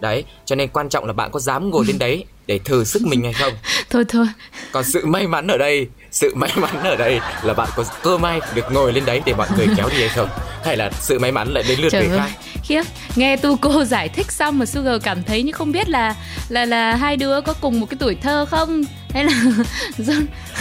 đấy 0.00 0.24
cho 0.44 0.56
nên 0.56 0.68
quan 0.68 0.88
trọng 0.88 1.04
là 1.04 1.12
bạn 1.12 1.30
có 1.32 1.40
dám 1.40 1.70
ngồi 1.70 1.84
lên 1.86 1.98
đấy 1.98 2.24
để 2.46 2.58
thử 2.64 2.84
sức 2.84 3.02
mình 3.06 3.24
hay 3.24 3.32
không? 3.32 3.52
Thôi 3.90 4.04
thôi. 4.08 4.26
Còn 4.72 4.84
sự 4.84 5.06
may 5.06 5.26
mắn 5.26 5.46
ở 5.46 5.58
đây 5.58 5.86
sự 6.10 6.34
may 6.34 6.50
mắn 6.56 6.82
ở 6.84 6.96
đây 6.96 7.20
là 7.42 7.54
bạn 7.54 7.68
có 7.76 7.84
cơ 8.02 8.18
may 8.18 8.40
được 8.54 8.72
ngồi 8.72 8.92
lên 8.92 9.04
đấy 9.04 9.20
để 9.24 9.34
mọi 9.34 9.48
người 9.56 9.66
kéo 9.76 9.88
đi 9.88 9.96
hay 10.00 10.08
không? 10.08 10.28
Hay 10.64 10.76
là 10.76 10.90
sự 11.00 11.18
may 11.18 11.32
mắn 11.32 11.48
lại 11.54 11.64
đến 11.68 11.80
lượt 11.80 11.88
Trời 11.90 12.08
người 12.08 12.18
ơi, 12.18 12.28
khác? 12.30 12.38
khiếp. 12.64 12.82
Nghe 13.16 13.36
tu 13.36 13.56
cô 13.56 13.84
giải 13.84 14.08
thích 14.08 14.32
xong 14.32 14.58
mà 14.58 14.66
Sugar 14.66 15.02
cảm 15.02 15.22
thấy 15.22 15.42
như 15.42 15.52
không 15.52 15.72
biết 15.72 15.88
là 15.88 16.14
là 16.48 16.64
là 16.64 16.96
hai 16.96 17.16
đứa 17.16 17.40
có 17.40 17.54
cùng 17.60 17.80
một 17.80 17.86
cái 17.90 17.96
tuổi 18.00 18.14
thơ 18.22 18.46
không? 18.50 18.82
Hay 19.10 19.24
là 19.24 19.32
rốt 19.98 20.16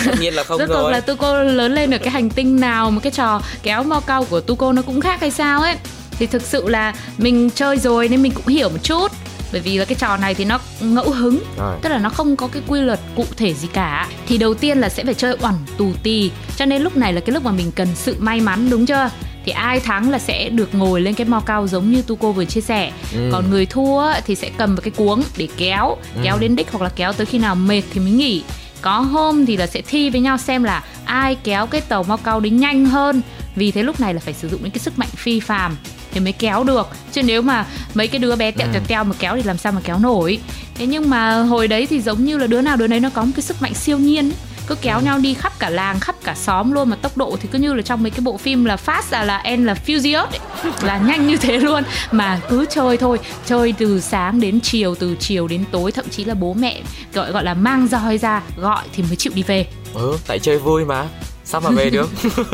tất 0.06 0.12
nhiên 0.20 0.34
là 0.34 0.44
không 0.44 0.58
rốt 0.60 0.70
rồi. 0.70 0.92
là 0.92 1.00
tu 1.00 1.16
cô 1.16 1.44
lớn 1.44 1.74
lên 1.76 1.92
ở 1.92 1.98
cái 1.98 2.10
hành 2.10 2.30
tinh 2.30 2.60
nào 2.60 2.92
mà 2.92 3.00
cái 3.00 3.12
trò 3.12 3.42
kéo 3.64 3.84
mo 3.84 4.00
cao 4.00 4.26
của 4.30 4.40
tu 4.42 4.56
cô 4.56 4.72
nó 4.72 4.82
cũng 4.82 5.02
khác 5.02 5.22
hay 5.22 5.32
sao 5.32 5.62
ấy 5.62 5.76
thì 6.20 6.26
thực 6.26 6.42
sự 6.42 6.68
là 6.68 6.94
mình 7.18 7.50
chơi 7.50 7.78
rồi 7.78 8.08
nên 8.08 8.22
mình 8.22 8.32
cũng 8.32 8.48
hiểu 8.48 8.70
một 8.70 8.84
chút. 8.84 9.12
Bởi 9.52 9.62
vì 9.62 9.78
là 9.78 9.86
cái 9.86 9.96
trò 9.96 10.18
này 10.18 10.34
thì 10.34 10.46
nó 10.46 10.60
ngẫu 10.82 11.10
hứng 11.10 11.44
rồi. 11.58 11.78
tức 11.82 11.90
là 11.90 11.98
nó 11.98 12.10
không 12.10 12.36
có 12.36 12.48
cái 12.48 12.62
quy 12.68 12.82
luật 12.82 13.00
cụ 13.16 13.26
thể 13.38 13.54
gì 13.54 13.68
cả. 13.74 14.08
Thì 14.28 14.38
đầu 14.38 14.54
tiên 14.54 14.78
là 14.78 14.90
sẽ 14.90 15.04
phải 15.04 15.14
chơi 15.14 15.38
oẳn 15.42 15.56
tù 15.78 15.92
tì. 16.04 16.32
Cho 16.58 16.66
nên 16.66 16.82
lúc 16.82 16.98
này 16.98 17.14
là 17.14 17.22
cái 17.22 17.34
lúc 17.34 17.44
mà 17.44 17.52
mình 17.52 17.72
cần 17.76 17.88
sự 17.96 18.16
may 18.20 18.42
mắn 18.42 18.70
đúng 18.70 18.86
chưa? 18.86 19.10
Thì 19.46 19.52
ai 19.52 19.80
thắng 19.80 20.10
là 20.10 20.20
sẽ 20.20 20.50
được 20.50 20.76
ngồi 20.76 21.02
lên 21.02 21.14
cái 21.14 21.28
mo 21.28 21.40
cao 21.40 21.68
giống 21.68 21.92
như 21.92 22.02
tu 22.02 22.16
cô 22.16 22.32
vừa 22.32 22.46
chia 22.46 22.62
sẻ. 22.62 22.92
Ừ. 23.14 23.30
còn 23.32 23.50
người 23.50 23.66
thua 23.66 24.14
thì 24.26 24.36
sẽ 24.36 24.50
cầm 24.58 24.76
vào 24.76 24.82
cái 24.82 24.92
cuống 24.92 25.24
để 25.38 25.48
kéo 25.58 25.98
ừ. 26.16 26.22
kéo 26.24 26.38
đến 26.38 26.56
đích 26.56 26.72
hoặc 26.72 26.84
là 26.84 26.90
kéo 26.96 27.14
tới 27.14 27.26
khi 27.26 27.38
nào 27.38 27.56
mệt 27.56 27.82
thì 27.94 28.00
mới 28.00 28.12
nghỉ. 28.12 28.44
Có 28.82 29.00
hôm 29.00 29.46
thì 29.46 29.58
là 29.58 29.68
sẽ 29.68 29.82
thi 29.82 30.10
với 30.10 30.22
nhau 30.22 30.38
xem 30.38 30.64
là 30.64 30.84
ai 31.06 31.36
kéo 31.44 31.68
cái 31.68 31.82
tàu 31.82 32.04
mo 32.04 32.18
cao 32.18 32.40
đến 32.40 32.58
nhanh 32.58 32.86
hơn. 32.86 33.22
Vì 33.56 33.72
thế 33.72 33.84
lúc 33.84 34.00
này 34.00 34.14
là 34.14 34.20
phải 34.20 34.34
sử 34.34 34.50
dụng 34.50 34.64
những 34.64 34.72
cái 34.72 34.80
sức 34.80 35.00
mạnh 35.00 35.10
phi 35.16 35.40
phàm 35.40 35.78
thì 36.16 36.22
mới 36.22 36.34
kéo 36.34 36.64
được. 36.64 36.88
Chứ 37.12 37.24
nếu 37.24 37.42
mà 37.42 37.66
mấy 37.94 38.08
cái 38.08 38.20
đứa 38.20 38.36
bé 38.36 38.52
tẹo 38.52 38.68
tẹo 38.74 38.82
teo 38.88 39.04
mà 39.04 39.16
kéo 39.20 39.36
thì 39.36 39.44
làm 39.44 39.58
sao 39.58 39.72
mà 39.72 39.82
kéo 39.84 40.00
nổi. 40.00 40.40
Thế 40.76 40.86
nhưng 40.86 41.10
mà 41.10 41.42
hồi 41.42 41.68
đấy 41.68 41.88
thì 41.90 42.02
giống 42.02 42.26
như 42.26 42.38
là 42.38 42.48
đứa 42.48 42.62
nào 42.62 42.78
đứa 42.78 42.88
đấy 42.88 43.00
nó 43.00 43.10
có 43.10 43.24
một 43.24 43.32
cái 43.36 43.42
sức 43.42 43.62
mạnh 43.62 43.74
siêu 43.74 43.98
nhiên 43.98 44.26
ấy. 44.30 44.36
Cứ 44.68 44.76
kéo 44.76 45.02
nhau 45.02 45.20
đi 45.20 45.34
khắp 45.34 45.60
cả 45.60 45.70
làng 45.70 46.00
khắp 46.00 46.16
cả 46.24 46.36
xóm 46.36 46.72
luôn 46.72 46.90
mà 46.90 46.96
tốc 46.96 47.18
độ 47.18 47.38
thì 47.42 47.50
cứ 47.52 47.60
như 47.60 47.74
là 47.74 47.82
trong 47.82 48.04
mấy 48.04 48.12
cái 48.12 48.20
bộ 48.22 48.38
phim 48.38 48.66
là 48.66 48.78
fast 48.86 49.02
à 49.12 49.24
là 49.24 49.38
en 49.38 49.66
là 49.66 49.76
furious 49.86 50.26
ấy, 50.26 50.40
là 50.82 50.98
nhanh 51.08 51.28
như 51.28 51.38
thế 51.38 51.58
luôn. 51.58 51.84
Mà 52.12 52.40
cứ 52.50 52.66
chơi 52.70 52.98
thôi 52.98 53.20
chơi 53.46 53.74
từ 53.78 54.02
sáng 54.02 54.40
đến 54.40 54.60
chiều 54.60 54.96
từ 54.96 55.16
chiều 55.20 55.48
đến 55.48 55.64
tối 55.72 55.92
thậm 55.92 56.06
chí 56.12 56.24
là 56.24 56.34
bố 56.34 56.54
mẹ 56.54 56.82
gọi 57.14 57.32
gọi 57.32 57.44
là 57.44 57.54
mang 57.54 57.88
roi 57.88 58.18
ra 58.18 58.42
gọi 58.58 58.84
thì 58.96 59.04
mới 59.04 59.16
chịu 59.16 59.34
đi 59.36 59.44
về. 59.44 59.66
Ừ 59.94 60.18
tại 60.28 60.40
chơi 60.40 60.58
vui 60.58 60.86
mà. 60.86 61.06
Sao 61.46 61.62
mà 61.62 61.70
về 61.70 61.90
được 61.90 62.10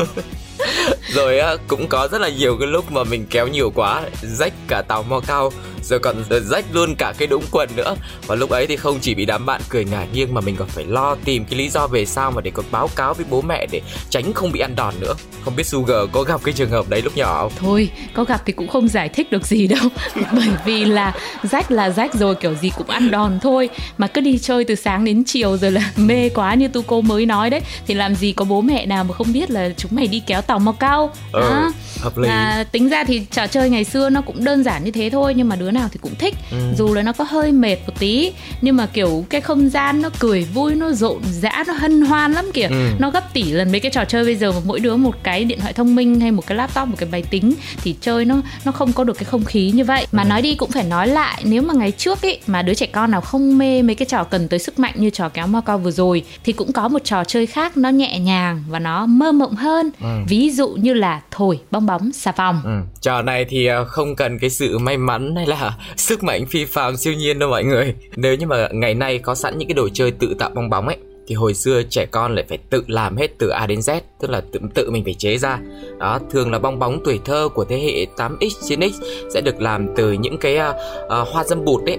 rồi, 1.14 1.38
á, 1.38 1.56
cũng 1.68 1.88
có 1.88 2.08
rất 2.12 2.20
là 2.20 2.28
nhiều 2.28 2.56
cái 2.60 2.68
lúc 2.68 2.92
mà 2.92 3.04
mình 3.04 3.26
kéo 3.30 3.48
nhiều 3.48 3.70
quá, 3.74 4.02
rách 4.22 4.52
cả 4.68 4.82
tàu 4.88 5.02
mo 5.02 5.20
cao, 5.26 5.50
rồi 5.82 5.98
còn 5.98 6.24
ờ, 6.30 6.40
rách 6.40 6.64
luôn 6.72 6.94
cả 6.98 7.12
cái 7.18 7.28
đũng 7.28 7.44
quần 7.50 7.68
nữa. 7.76 7.96
Và 8.26 8.34
lúc 8.34 8.50
ấy 8.50 8.66
thì 8.66 8.76
không 8.76 8.98
chỉ 9.00 9.14
bị 9.14 9.24
đám 9.24 9.46
bạn 9.46 9.60
cười 9.68 9.84
ngả 9.84 10.04
nghiêng 10.12 10.34
mà 10.34 10.40
mình 10.40 10.56
còn 10.56 10.68
phải 10.68 10.84
lo 10.84 11.16
tìm 11.24 11.44
cái 11.44 11.58
lý 11.58 11.68
do 11.68 11.86
về 11.86 12.06
sao 12.06 12.30
mà 12.30 12.40
để 12.40 12.50
còn 12.54 12.64
báo 12.70 12.88
cáo 12.96 13.14
với 13.14 13.26
bố 13.30 13.42
mẹ 13.42 13.66
để 13.70 13.80
tránh 14.10 14.32
không 14.32 14.52
bị 14.52 14.60
ăn 14.60 14.76
đòn 14.76 14.94
nữa. 15.00 15.14
Không 15.44 15.56
biết 15.56 15.66
Sugar 15.66 15.96
có 16.12 16.22
gặp 16.22 16.40
cái 16.44 16.54
trường 16.54 16.70
hợp 16.70 16.88
đấy 16.88 17.02
lúc 17.02 17.16
nhỏ 17.16 17.38
không? 17.42 17.52
Thôi, 17.56 17.90
có 18.14 18.24
gặp 18.24 18.42
thì 18.46 18.52
cũng 18.52 18.68
không 18.68 18.88
giải 18.88 19.08
thích 19.08 19.30
được 19.30 19.46
gì 19.46 19.66
đâu. 19.66 19.88
Bởi 20.32 20.48
vì 20.64 20.84
là 20.84 21.14
rách 21.42 21.70
là 21.70 21.90
rách 21.90 22.14
rồi, 22.14 22.34
kiểu 22.34 22.54
gì 22.54 22.70
cũng 22.76 22.90
ăn 22.90 23.10
đòn 23.10 23.38
thôi. 23.42 23.68
Mà 23.98 24.06
cứ 24.06 24.20
đi 24.20 24.38
chơi 24.38 24.64
từ 24.64 24.74
sáng 24.74 25.04
đến 25.04 25.22
chiều 25.26 25.56
rồi 25.56 25.70
là 25.70 25.92
mê 25.96 26.28
quá 26.28 26.54
như 26.54 26.68
tu 26.68 26.82
cô 26.82 27.00
mới 27.00 27.26
nói 27.26 27.50
đấy. 27.50 27.60
Thì 27.86 27.94
làm 27.94 28.14
gì 28.14 28.32
có 28.32 28.44
bố 28.44 28.60
mẹ 28.60 28.86
nào 28.86 29.04
mà 29.04 29.14
không 29.14 29.32
biết 29.32 29.50
là 29.50 29.70
chúng 29.76 29.90
mày 29.94 30.06
đi 30.06 30.22
kéo 30.26 30.42
tàu 30.42 30.58
mau 30.58 30.74
cao 30.74 31.01
ừ, 31.32 31.40
à, 31.40 31.70
hợp 32.00 32.18
lý 32.18 32.28
à, 32.28 32.64
tính 32.72 32.88
ra 32.88 33.04
thì 33.04 33.22
trò 33.30 33.46
chơi 33.46 33.70
ngày 33.70 33.84
xưa 33.84 34.10
nó 34.10 34.20
cũng 34.20 34.44
đơn 34.44 34.64
giản 34.64 34.84
như 34.84 34.90
thế 34.90 35.10
thôi 35.10 35.34
nhưng 35.36 35.48
mà 35.48 35.56
đứa 35.56 35.70
nào 35.70 35.88
thì 35.92 35.98
cũng 36.02 36.14
thích 36.14 36.34
ừ. 36.50 36.56
dù 36.78 36.94
là 36.94 37.02
nó 37.02 37.12
có 37.12 37.24
hơi 37.24 37.52
mệt 37.52 37.76
một 37.86 37.92
tí 37.98 38.32
nhưng 38.60 38.76
mà 38.76 38.86
kiểu 38.86 39.24
cái 39.30 39.40
không 39.40 39.68
gian 39.68 40.02
nó 40.02 40.10
cười 40.18 40.44
vui 40.44 40.74
nó 40.74 40.92
rộn 40.92 41.20
rã 41.30 41.64
nó 41.66 41.72
hân 41.72 42.00
hoan 42.00 42.32
lắm 42.32 42.50
kìa 42.54 42.66
ừ. 42.70 42.88
nó 42.98 43.10
gấp 43.10 43.32
tỷ 43.32 43.42
lần 43.42 43.70
mấy 43.70 43.80
cái 43.80 43.90
trò 43.90 44.04
chơi 44.04 44.24
bây 44.24 44.36
giờ 44.36 44.52
mà 44.52 44.58
mỗi 44.64 44.80
đứa 44.80 44.96
một 44.96 45.16
cái 45.22 45.44
điện 45.44 45.60
thoại 45.60 45.72
thông 45.72 45.94
minh 45.94 46.20
hay 46.20 46.30
một 46.30 46.46
cái 46.46 46.56
laptop 46.58 46.88
một 46.88 46.96
cái 46.98 47.08
máy 47.12 47.22
tính 47.22 47.54
thì 47.82 47.96
chơi 48.00 48.24
nó 48.24 48.36
nó 48.64 48.72
không 48.72 48.92
có 48.92 49.04
được 49.04 49.14
cái 49.18 49.24
không 49.24 49.44
khí 49.44 49.70
như 49.70 49.84
vậy 49.84 50.06
mà 50.12 50.22
ừ. 50.22 50.28
nói 50.28 50.42
đi 50.42 50.54
cũng 50.54 50.70
phải 50.70 50.84
nói 50.84 51.08
lại 51.08 51.42
nếu 51.44 51.62
mà 51.62 51.74
ngày 51.74 51.90
trước 51.90 52.22
ấy 52.22 52.40
mà 52.46 52.62
đứa 52.62 52.74
trẻ 52.74 52.86
con 52.86 53.10
nào 53.10 53.20
không 53.20 53.58
mê 53.58 53.82
mấy 53.82 53.94
cái 53.94 54.06
trò 54.06 54.24
cần 54.24 54.48
tới 54.48 54.58
sức 54.58 54.78
mạnh 54.78 54.94
như 54.96 55.10
trò 55.10 55.28
kéo 55.28 55.46
ma 55.46 55.60
cao 55.60 55.78
vừa 55.78 55.90
rồi 55.90 56.24
thì 56.44 56.52
cũng 56.52 56.72
có 56.72 56.88
một 56.88 57.04
trò 57.04 57.24
chơi 57.24 57.46
khác 57.46 57.76
nó 57.76 57.88
nhẹ 57.88 58.18
nhàng 58.18 58.64
và 58.68 58.78
nó 58.78 59.06
mơ 59.06 59.32
mộng 59.32 59.54
hơn 59.54 59.90
ừ. 60.00 60.08
ví 60.28 60.50
dụ 60.50 60.68
như 60.68 60.91
là 60.94 61.22
thổi 61.30 61.60
bong 61.70 61.86
bóng 61.86 62.12
xà 62.12 62.32
phòng. 62.32 62.60
Ừ. 62.64 62.70
trò 63.00 63.22
này 63.22 63.44
thì 63.44 63.66
ờ, 63.66 63.84
không 63.84 64.16
cần 64.16 64.38
cái 64.38 64.50
sự 64.50 64.78
may 64.78 64.96
mắn 64.96 65.36
hay 65.36 65.46
là 65.46 65.76
sức 65.96 66.24
mạnh 66.24 66.46
phi 66.46 66.64
phàm 66.64 66.96
siêu 66.96 67.12
nhiên 67.12 67.38
đâu 67.38 67.50
mọi 67.50 67.64
người. 67.64 67.94
Nếu 68.16 68.34
như 68.34 68.46
mà 68.46 68.68
ngày 68.72 68.94
nay 68.94 69.18
có 69.18 69.34
sẵn 69.34 69.58
những 69.58 69.68
cái 69.68 69.74
đồ 69.74 69.88
chơi 69.88 70.10
tự 70.10 70.34
tạo 70.38 70.50
bong 70.54 70.70
bóng 70.70 70.88
ấy 70.88 70.96
thì 71.26 71.34
hồi 71.34 71.54
xưa 71.54 71.82
trẻ 71.82 72.06
con 72.06 72.34
lại 72.34 72.44
phải 72.48 72.58
tự 72.58 72.84
làm 72.86 73.16
hết 73.16 73.38
từ 73.38 73.48
A 73.48 73.66
đến 73.66 73.78
Z 73.78 74.00
tức 74.20 74.30
là 74.30 74.42
tự 74.52 74.60
tự 74.74 74.90
mình 74.90 75.04
phải 75.04 75.14
chế 75.14 75.38
ra. 75.38 75.58
Đó 75.98 76.18
thường 76.30 76.52
là 76.52 76.58
bong 76.58 76.78
bóng 76.78 77.00
tuổi 77.04 77.20
thơ 77.24 77.48
của 77.54 77.64
thế 77.64 77.78
hệ 77.78 78.06
8x 78.16 78.48
9x 78.48 78.90
sẽ 79.34 79.40
được 79.40 79.60
làm 79.60 79.94
từ 79.96 80.12
những 80.12 80.38
cái 80.38 80.58
uh, 80.58 80.74
uh, 81.04 81.28
hoa 81.28 81.44
dâm 81.44 81.64
bụt 81.64 81.84
đấy 81.84 81.98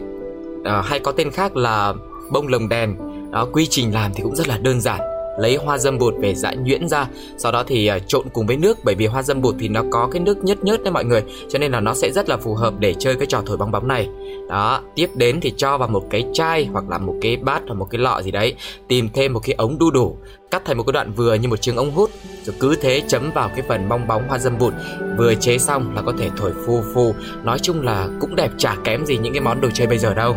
uh, 0.60 0.86
hay 0.86 1.00
có 1.00 1.12
tên 1.12 1.32
khác 1.32 1.56
là 1.56 1.94
bông 2.32 2.48
lồng 2.48 2.70
đèn. 2.70 2.96
Đó 3.32 3.48
quy 3.54 3.68
trình 3.70 3.94
làm 3.94 4.14
thì 4.14 4.24
cũng 4.24 4.36
rất 4.36 4.48
là 4.48 4.58
đơn 4.58 4.82
giản 4.82 5.13
lấy 5.40 5.56
hoa 5.56 5.78
dâm 5.78 5.98
bột 5.98 6.14
về 6.20 6.36
giã 6.36 6.54
nhuyễn 6.54 6.88
ra. 6.88 7.08
Sau 7.38 7.52
đó 7.52 7.64
thì 7.68 7.92
uh, 7.96 8.08
trộn 8.08 8.30
cùng 8.34 8.48
với 8.48 8.58
nước 8.58 8.78
bởi 8.84 8.96
vì 8.96 9.06
hoa 9.06 9.24
dâm 9.24 9.42
bột 9.42 9.56
thì 9.60 9.68
nó 9.68 9.84
có 9.92 10.10
cái 10.12 10.20
nước 10.20 10.44
nhớt 10.44 10.64
nhớt 10.64 10.84
đấy 10.84 10.92
mọi 10.92 11.06
người 11.06 11.24
cho 11.50 11.60
nên 11.60 11.72
là 11.72 11.80
nó 11.80 11.94
sẽ 11.94 12.12
rất 12.12 12.30
là 12.30 12.38
phù 12.38 12.54
hợp 12.54 12.74
để 12.80 12.94
chơi 13.00 13.16
cái 13.16 13.26
trò 13.26 13.42
thổi 13.46 13.58
bong 13.58 13.72
bóng 13.72 13.88
này. 13.88 14.10
Đó 14.50 14.82
tiếp 14.96 15.10
đến 15.16 15.40
thì 15.42 15.54
cho 15.58 15.78
vào 15.78 15.88
một 15.88 16.04
cái 16.10 16.26
chai 16.34 16.66
hoặc 16.66 16.90
là 16.90 16.98
một 16.98 17.16
cái 17.22 17.38
bát 17.38 17.62
hoặc 17.68 17.76
một 17.76 17.88
cái 17.90 18.00
lọ 18.00 18.22
gì 18.22 18.32
đấy 18.32 18.56
tìm 18.88 19.10
thêm 19.14 19.34
một 19.34 19.40
cái 19.44 19.56
ống 19.58 19.80
đu 19.80 19.92
đủ 19.92 20.18
cắt 20.52 20.66
thành 20.66 20.78
một 20.78 20.84
cái 20.84 20.92
đoạn 20.94 21.12
vừa 21.14 21.34
như 21.34 21.48
một 21.48 21.62
chiếc 21.62 21.76
ống 21.76 21.92
hút 21.92 22.10
rồi 22.44 22.56
cứ 22.60 22.76
thế 22.82 23.02
chấm 23.08 23.32
vào 23.36 23.50
cái 23.50 23.62
phần 23.68 23.90
bong 23.90 24.08
bóng 24.08 24.28
hoa 24.28 24.40
dâm 24.40 24.58
bụt 24.58 24.74
vừa 25.18 25.34
chế 25.36 25.58
xong 25.58 25.96
là 25.96 26.02
có 26.02 26.14
thể 26.20 26.30
thổi 26.38 26.52
phù 26.66 26.82
phù. 26.94 27.14
Nói 27.44 27.60
chung 27.60 27.82
là 27.82 28.08
cũng 28.20 28.36
đẹp 28.36 28.52
chả 28.58 28.76
kém 28.84 29.06
gì 29.06 29.18
những 29.18 29.34
cái 29.34 29.42
món 29.42 29.62
đồ 29.62 29.70
chơi 29.74 29.88
bây 29.88 29.98
giờ 29.98 30.14
đâu. 30.14 30.36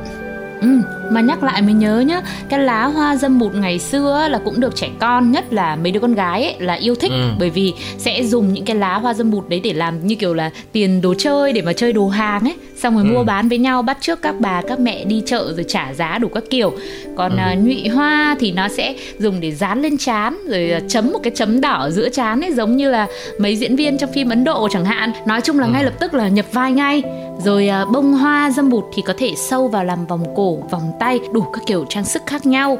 Ừ, 0.60 0.68
mà 1.10 1.20
nhắc 1.20 1.42
lại 1.42 1.62
mới 1.62 1.74
nhớ 1.74 2.00
nhá 2.00 2.22
cái 2.48 2.60
lá 2.60 2.84
hoa 2.84 3.16
dâm 3.16 3.38
bụt 3.38 3.54
ngày 3.54 3.78
xưa 3.78 4.28
là 4.30 4.38
cũng 4.44 4.60
được 4.60 4.76
trẻ 4.76 4.88
con 5.00 5.32
nhất 5.32 5.52
là 5.52 5.76
mấy 5.76 5.92
đứa 5.92 6.00
con 6.00 6.14
gái 6.14 6.42
ấy, 6.42 6.54
là 6.58 6.74
yêu 6.74 6.94
thích 6.94 7.10
ừ. 7.10 7.30
bởi 7.38 7.50
vì 7.50 7.72
sẽ 7.98 8.24
dùng 8.24 8.52
những 8.52 8.64
cái 8.64 8.76
lá 8.76 8.94
hoa 8.94 9.14
dâm 9.14 9.30
bụt 9.30 9.48
đấy 9.48 9.60
để 9.64 9.72
làm 9.72 10.06
như 10.06 10.14
kiểu 10.14 10.34
là 10.34 10.50
tiền 10.72 11.00
đồ 11.00 11.14
chơi 11.18 11.52
để 11.52 11.62
mà 11.62 11.72
chơi 11.72 11.92
đồ 11.92 12.08
hàng 12.08 12.44
ấy 12.44 12.54
xong 12.76 12.94
rồi 12.94 13.04
ừ. 13.08 13.12
mua 13.12 13.24
bán 13.24 13.48
với 13.48 13.58
nhau 13.58 13.82
bắt 13.82 13.98
trước 14.00 14.22
các 14.22 14.34
bà 14.40 14.62
các 14.68 14.80
mẹ 14.80 15.04
đi 15.04 15.22
chợ 15.26 15.52
rồi 15.56 15.64
trả 15.68 15.94
giá 15.94 16.18
đủ 16.18 16.28
các 16.28 16.44
kiểu 16.50 16.72
còn 17.16 17.36
ừ. 17.36 17.42
uh, 17.52 17.64
nhụy 17.64 17.88
hoa 17.88 18.36
thì 18.40 18.52
nó 18.52 18.68
sẽ 18.68 18.94
dùng 19.18 19.40
để 19.40 19.52
dán 19.52 19.82
lên 19.82 19.98
trán 19.98 20.38
rồi 20.48 20.72
uh, 20.76 20.82
chấm 20.88 21.12
một 21.12 21.18
cái 21.22 21.32
chấm 21.36 21.60
đỏ 21.60 21.88
giữa 21.90 22.08
trán 22.08 22.40
ấy 22.40 22.52
giống 22.52 22.76
như 22.76 22.90
là 22.90 23.06
mấy 23.38 23.56
diễn 23.56 23.76
viên 23.76 23.98
trong 23.98 24.12
phim 24.12 24.28
ấn 24.28 24.44
độ 24.44 24.68
chẳng 24.70 24.84
hạn 24.84 25.12
nói 25.26 25.40
chung 25.40 25.58
là 25.58 25.66
ừ. 25.66 25.72
ngay 25.72 25.84
lập 25.84 25.94
tức 26.00 26.14
là 26.14 26.28
nhập 26.28 26.46
vai 26.52 26.72
ngay 26.72 27.02
rồi 27.44 27.68
uh, 27.82 27.90
bông 27.92 28.12
hoa 28.12 28.50
dâm 28.50 28.70
bụt 28.70 28.84
thì 28.92 29.02
có 29.02 29.14
thể 29.18 29.34
sâu 29.36 29.68
vào 29.68 29.84
làm 29.84 30.06
vòng 30.06 30.24
cổ 30.36 30.58
vòng 30.70 30.92
tay 31.00 31.20
đủ 31.32 31.40
các 31.52 31.62
kiểu 31.66 31.84
trang 31.88 32.04
sức 32.04 32.22
khác 32.26 32.46
nhau. 32.46 32.78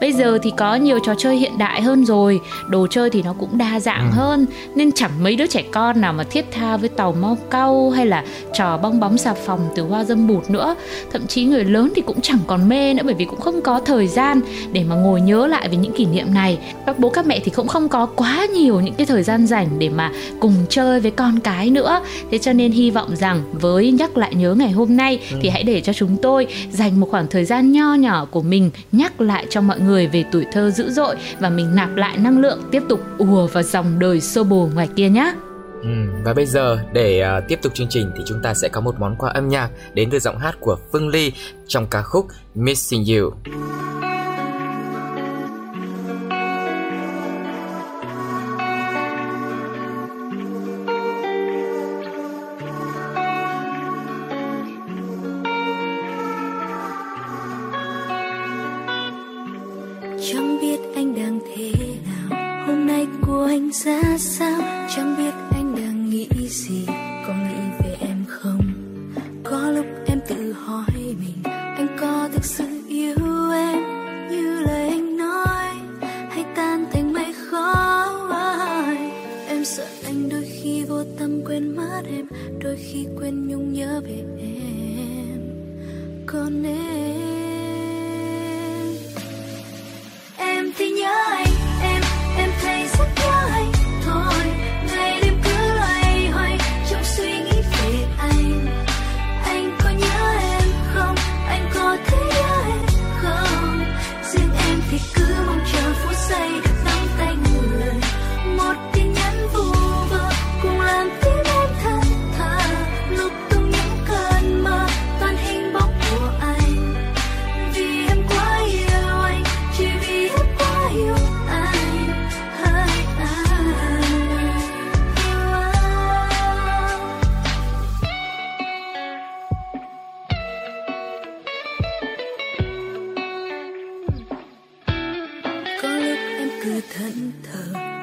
Bây 0.00 0.12
giờ 0.12 0.38
thì 0.42 0.52
có 0.56 0.74
nhiều 0.74 0.98
trò 0.98 1.14
chơi 1.18 1.36
hiện 1.36 1.58
đại 1.58 1.82
hơn 1.82 2.04
rồi. 2.04 2.40
Đồ 2.68 2.86
chơi 2.90 3.10
thì 3.10 3.22
nó 3.22 3.34
cũng 3.38 3.58
đa 3.58 3.80
dạng 3.80 4.10
ừ. 4.10 4.16
hơn. 4.16 4.46
Nên 4.74 4.92
chẳng 4.92 5.10
mấy 5.20 5.36
đứa 5.36 5.46
trẻ 5.46 5.62
con 5.72 6.00
nào 6.00 6.12
mà 6.12 6.24
thiết 6.24 6.44
tha 6.52 6.76
với 6.76 6.88
tàu 6.88 7.12
mau 7.12 7.38
cau 7.50 7.90
hay 7.90 8.06
là 8.06 8.24
trò 8.54 8.76
bong 8.76 9.00
bóng 9.00 9.18
xà 9.18 9.34
phòng 9.34 9.60
từ 9.74 9.82
hoa 9.82 10.04
dâm 10.04 10.26
bụt 10.26 10.50
nữa. 10.50 10.76
Thậm 11.12 11.26
chí 11.26 11.44
người 11.44 11.64
lớn 11.64 11.92
thì 11.96 12.02
cũng 12.02 12.20
chẳng 12.20 12.38
còn 12.46 12.68
mê 12.68 12.94
nữa 12.94 13.02
bởi 13.04 13.14
vì 13.14 13.24
cũng 13.24 13.40
không 13.40 13.60
có 13.62 13.80
thời 13.80 14.08
gian 14.08 14.40
để 14.72 14.84
mà 14.84 14.94
ngồi 14.94 15.20
nhớ 15.20 15.46
lại 15.46 15.68
về 15.68 15.76
những 15.76 15.92
kỷ 15.92 16.06
niệm 16.06 16.34
này. 16.34 16.58
Các 16.86 16.98
bố 16.98 17.08
các 17.08 17.26
mẹ 17.26 17.40
thì 17.44 17.50
cũng 17.50 17.68
không 17.68 17.88
có 17.88 18.06
quá 18.06 18.46
nhiều 18.54 18.80
những 18.80 18.94
cái 18.94 19.06
thời 19.06 19.22
gian 19.22 19.46
rảnh 19.46 19.78
để 19.78 19.88
mà 19.88 20.10
cùng 20.40 20.54
chơi 20.68 21.00
với 21.00 21.10
con 21.10 21.40
cái 21.40 21.70
nữa. 21.70 22.00
Thế 22.30 22.38
cho 22.38 22.52
nên 22.52 22.72
hy 22.72 22.90
vọng 22.90 23.16
rằng 23.16 23.42
với 23.52 23.92
nhắc 23.96 24.16
lại 24.16 24.34
nhớ 24.34 24.54
ngày 24.54 24.70
hôm 24.70 24.96
nay 24.96 25.20
ừ. 25.30 25.36
thì 25.42 25.48
hãy 25.48 25.62
để 25.62 25.80
cho 25.80 25.92
chúng 25.92 26.16
tôi 26.22 26.46
dành 26.70 27.00
một 27.00 27.08
khoảng 27.10 27.26
thời 27.26 27.44
gian 27.44 27.72
nho 27.72 27.94
nhỏ 27.94 28.24
của 28.24 28.42
mình 28.42 28.70
nhắc 28.92 29.20
lại 29.20 29.46
cho 29.50 29.60
mọi 29.60 29.80
người 29.80 30.06
về 30.06 30.24
tuổi 30.32 30.44
thơ 30.52 30.70
dữ 30.70 30.90
dội 30.90 31.16
và 31.40 31.50
mình 31.50 31.74
nạp 31.74 31.96
lại 31.96 32.18
năng 32.18 32.38
lượng 32.38 32.62
tiếp 32.70 32.82
tục 32.88 33.00
ùa 33.18 33.46
vào 33.46 33.62
dòng 33.62 33.98
đời 33.98 34.20
xô 34.20 34.44
bồ 34.44 34.68
ngoài 34.74 34.88
kia 34.96 35.08
nhé 35.08 35.34
Ừ, 35.82 36.22
và 36.24 36.34
bây 36.34 36.46
giờ 36.46 36.78
để 36.92 37.24
uh, 37.38 37.44
tiếp 37.48 37.58
tục 37.62 37.74
chương 37.74 37.88
trình 37.90 38.10
thì 38.16 38.22
chúng 38.26 38.42
ta 38.42 38.54
sẽ 38.54 38.68
có 38.68 38.80
một 38.80 38.94
món 39.00 39.16
quà 39.18 39.30
âm 39.30 39.48
nhạc 39.48 39.70
đến 39.94 40.10
từ 40.10 40.18
giọng 40.18 40.38
hát 40.38 40.54
của 40.60 40.76
Phương 40.92 41.08
Ly 41.08 41.32
trong 41.66 41.86
ca 41.86 42.02
khúc 42.02 42.26
Missing 42.54 43.04
You. 43.04 43.30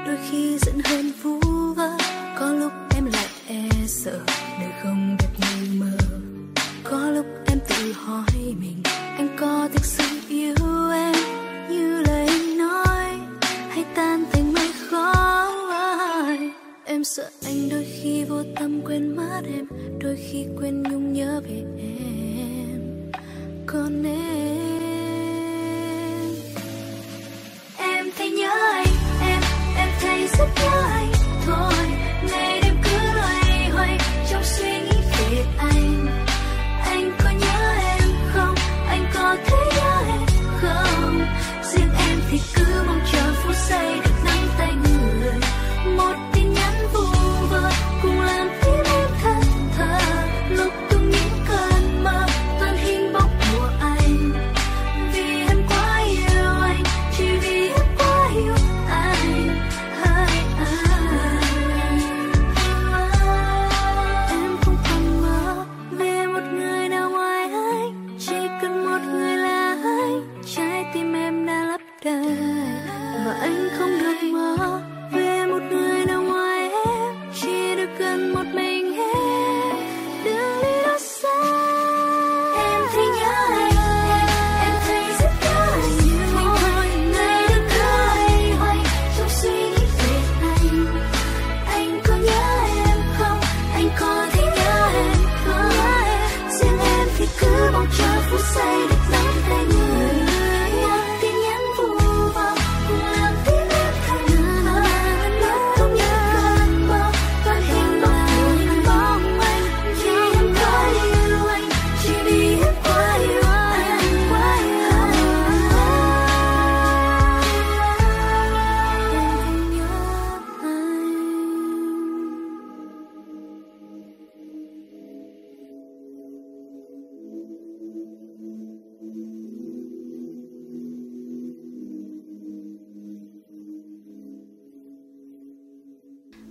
đôi 0.06 0.18
khi 0.30 0.58
giận 0.58 0.76
hơn 0.86 1.12
vu 1.22 1.39
vơ, 1.74 1.98
có 2.39 2.52
lúc 2.52 2.72
em 2.96 3.06
lại 3.06 3.28
e 3.48 3.70
sợ 3.88 4.20
đời 4.60 4.72
không 4.84 5.18
đẹp 5.20 5.30
như 5.38 5.80
mơ 5.80 5.98
có 6.84 7.10
lúc 7.10 7.26
em 7.46 7.60
tự 7.70 7.94
hỏi 7.94 8.56
mình 8.60 8.82
anh 9.18 9.36
có 9.39 9.70
thực 9.74 9.86
sự 9.86 10.04
yêu 10.30 10.56
em 10.94 11.16
như 11.70 12.04
lời 12.08 12.28
anh 12.28 12.58
nói, 12.58 13.06
hay 13.70 13.86
tan 13.96 14.26
thành 14.32 14.54
mây 14.54 14.70
khói. 14.89 15.48
Ai? 15.72 16.50
em 16.86 17.04
sợ 17.04 17.30
anh 17.46 17.70
đôi 17.70 17.88
khi 18.02 18.24
vô 18.24 18.44
tâm 18.56 18.82
quên 18.86 19.16
mất 19.16 19.42
em, 19.58 19.66
đôi 20.00 20.16
khi 20.16 20.46
quên 20.60 20.84
nhung 20.84 21.13
nhớ 21.13 21.42
về 21.44 21.63
em. 21.78 23.12
Còn 23.66 24.04
em 24.04 24.24
em 27.78 28.06
thấy 28.18 28.32
nhớ 28.32 28.52
anh 28.74 29.03
thấy 30.04 30.28
rất 30.38 30.48
nhớ 30.56 30.84
anh 30.92 31.12
thôi. 31.46 31.74
Ngày 32.32 32.62
đêm 32.62 32.76
cứ 32.84 32.98
loay 33.16 33.70
hoay 33.70 33.98
trong 34.32 34.44
suy 34.44 34.72
nghĩ 34.72 34.98
về 35.12 35.46
anh. 35.58 36.08
Anh 36.86 37.12
có 37.24 37.30
nhớ 37.30 37.74
em 37.98 38.10
không? 38.34 38.56
Anh 38.88 39.06
có 39.13 39.36
thấy 39.46 39.66
nhớ 39.76 40.04
em 40.08 40.28
không? 40.62 41.20
Riêng 41.63 41.92
em 42.10 42.18
thì 42.32 42.39
cứ 42.56 42.66
mong 42.88 43.02
chờ 43.12 43.34
phút 43.44 43.56
giây 43.70 44.12
mà 73.26 73.34
anh 73.34 73.70
không 73.78 74.00
được 74.00 74.24
mơ 74.32 74.83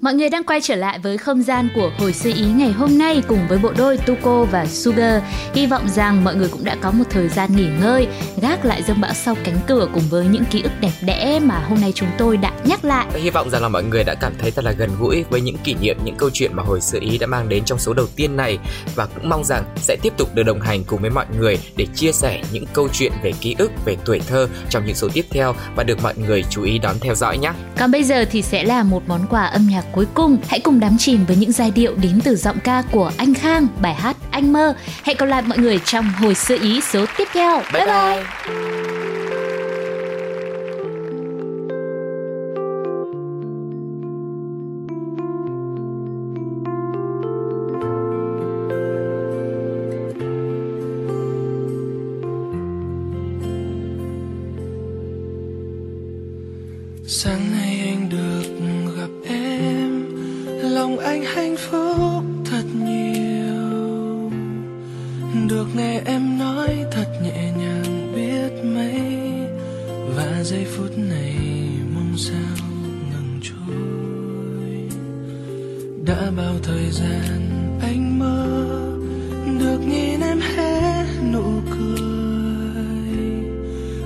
Mọi 0.03 0.15
người 0.15 0.29
đang 0.29 0.45
quay 0.45 0.61
trở 0.61 0.75
lại 0.75 0.99
với 0.99 1.19
không 1.19 1.43
gian 1.43 1.69
của 1.75 1.91
hồi 1.99 2.13
xưa 2.13 2.31
ý 2.35 2.45
ngày 2.45 2.73
hôm 2.73 2.99
nay 2.99 3.23
cùng 3.29 3.39
với 3.49 3.59
bộ 3.59 3.73
đôi 3.77 3.97
Tuko 3.97 4.45
và 4.45 4.67
Sugar. 4.67 5.23
Hy 5.55 5.67
vọng 5.67 5.89
rằng 5.89 6.25
mọi 6.25 6.35
người 6.35 6.49
cũng 6.49 6.65
đã 6.65 6.77
có 6.81 6.91
một 6.91 7.05
thời 7.11 7.29
gian 7.29 7.57
nghỉ 7.57 7.67
ngơi, 7.81 8.07
gác 8.43 8.65
lại 8.65 8.83
dâm 8.83 9.01
bão 9.01 9.15
sau 9.15 9.37
cánh 9.45 9.57
cửa 9.67 9.89
cùng 9.95 10.03
với 10.11 10.27
những 10.27 10.45
ký 10.51 10.63
ức 10.63 10.73
đẹp 10.81 10.93
đẽ 11.01 11.41
mà 11.43 11.59
hôm 11.69 11.81
nay 11.81 11.93
chúng 11.95 12.09
tôi 12.19 12.37
đã 12.37 12.53
nhắc 12.65 12.85
lại. 12.85 13.07
Hy 13.15 13.31
vọng 13.31 13.51
rằng 13.51 13.63
là 13.63 13.69
mọi 13.69 13.83
người 13.83 14.05
đã 14.05 14.15
cảm 14.15 14.33
thấy 14.39 14.51
thật 14.51 14.65
là 14.65 14.73
gần 14.73 14.91
gũi 15.01 15.25
với 15.31 15.41
những 15.41 15.59
kỷ 15.59 15.75
niệm, 15.75 15.97
những 16.05 16.17
câu 16.17 16.31
chuyện 16.33 16.55
mà 16.55 16.63
hồi 16.63 16.81
xưa 16.81 16.99
ý 17.01 17.19
đã 17.19 17.27
mang 17.27 17.49
đến 17.49 17.65
trong 17.65 17.79
số 17.79 17.95
đầu 17.95 18.07
tiên 18.17 18.37
này 18.37 18.59
và 18.95 19.07
cũng 19.07 19.29
mong 19.29 19.45
rằng 19.45 19.65
sẽ 19.77 19.97
tiếp 20.03 20.13
tục 20.17 20.35
được 20.35 20.43
đồng 20.43 20.61
hành 20.61 20.85
cùng 20.85 21.01
với 21.01 21.11
mọi 21.11 21.27
người 21.39 21.59
để 21.77 21.87
chia 21.95 22.13
sẻ 22.13 22.43
những 22.53 22.65
câu 22.73 22.89
chuyện 22.93 23.13
về 23.23 23.33
ký 23.41 23.57
ức, 23.59 23.71
về 23.85 23.97
tuổi 24.05 24.21
thơ 24.29 24.49
trong 24.71 24.87
những 24.87 24.97
số 24.97 25.09
tiếp 25.13 25.27
theo 25.31 25.55
và 25.77 25.85
được 25.85 26.03
mọi 26.03 26.15
người 26.17 26.45
chú 26.51 26.63
ý 26.63 26.79
đón 26.79 26.97
theo 27.01 27.15
dõi 27.15 27.39
nhé. 27.39 27.53
Còn 27.79 27.91
bây 27.91 28.05
giờ 28.05 28.25
thì 28.31 28.43
sẽ 28.43 28.65
là 28.65 28.83
một 28.83 29.03
món 29.07 29.27
quà 29.31 29.45
âm 29.45 29.67
nhạc 29.71 29.85
cuối 29.93 30.07
cùng 30.15 30.39
hãy 30.49 30.61
cùng 30.61 30.81
đắm 30.81 30.97
chìm 30.99 31.25
với 31.27 31.37
những 31.37 31.53
giai 31.53 31.71
điệu 31.71 31.95
đến 32.03 32.21
từ 32.25 32.37
giọng 32.37 32.59
ca 32.65 32.83
của 32.93 33.13
anh 33.17 33.35
Khang 33.35 33.67
bài 33.81 33.95
hát 33.95 34.17
Anh 34.31 34.53
mơ. 34.53 34.75
Hẹn 35.03 35.17
gặp 35.17 35.27
lại 35.27 35.43
mọi 35.47 35.59
người 35.59 35.79
trong 35.85 36.05
hồi 36.21 36.35
sơ 36.35 36.55
ý 36.55 36.81
số 36.81 37.05
tiếp 37.19 37.29
theo. 37.33 37.63
Bye 37.73 37.87
bye. 37.87 37.87
bye. 37.87 38.25
sáng 38.47 38.82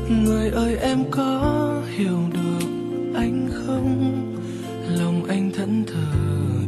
người 0.08 0.50
ơi, 0.50 0.76
em 0.80 1.04
có 1.10 1.72
hiểu 1.96 2.18
được 2.32 2.66
anh 3.14 3.48
không? 3.52 4.12
Lòng 4.98 5.24
anh 5.28 5.52
thẫn 5.56 5.84
thờ 5.86 6.18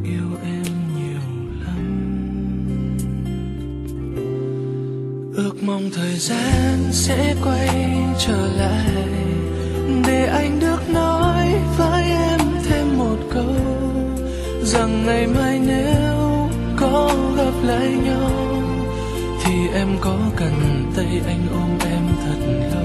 yêu 0.05 0.29
em 0.43 0.65
nhiều 0.97 1.23
lắm. 1.65 2.09
Ước 5.37 5.63
mong 5.63 5.91
thời 5.95 6.17
gian 6.17 6.79
sẽ 6.93 7.35
quay 7.45 7.97
trở 8.19 8.47
lại 8.57 9.09
để 10.07 10.27
anh 10.27 10.61
được 10.61 10.91
nói 10.91 11.55
với 11.77 12.03
em 12.03 12.41
thêm 12.65 12.99
một 12.99 13.17
câu 13.31 13.55
rằng 14.63 15.07
ngày 15.07 15.27
mai 15.27 15.61
nếu 15.67 16.49
có 16.77 17.11
gặp 17.37 17.53
lại 17.63 17.89
nhau 18.05 18.31
thì 19.45 19.55
em 19.75 19.89
có 20.01 20.19
cần 20.37 20.53
tay 20.97 21.21
anh 21.27 21.47
ôm 21.53 21.91
em 21.91 22.03
thật 22.25 22.69
lâu? 22.73 22.78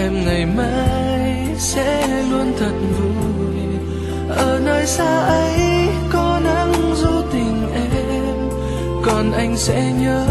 Em 0.00 0.24
ngày 0.24 0.46
mai 0.46 1.46
sẽ 1.58 2.08
luôn 2.30 2.52
thật 2.58 2.72
vui. 2.98 3.56
Ở 4.28 4.60
nơi 4.64 4.86
xa 4.86 5.20
ấy 5.20 5.88
có 6.12 6.40
nắng 6.44 6.94
du 6.94 7.22
tình 7.32 7.72
em. 7.74 8.48
Còn 9.02 9.32
anh 9.32 9.56
sẽ 9.56 9.92
nhớ 10.00 10.26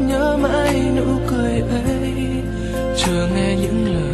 nhớ 0.00 0.36
mãi 0.36 0.82
nụ 0.96 1.18
cười 1.30 1.60
ấy. 1.60 2.14
Chờ 2.96 3.28
nghe 3.34 3.56
những 3.56 3.94
lời 3.94 4.13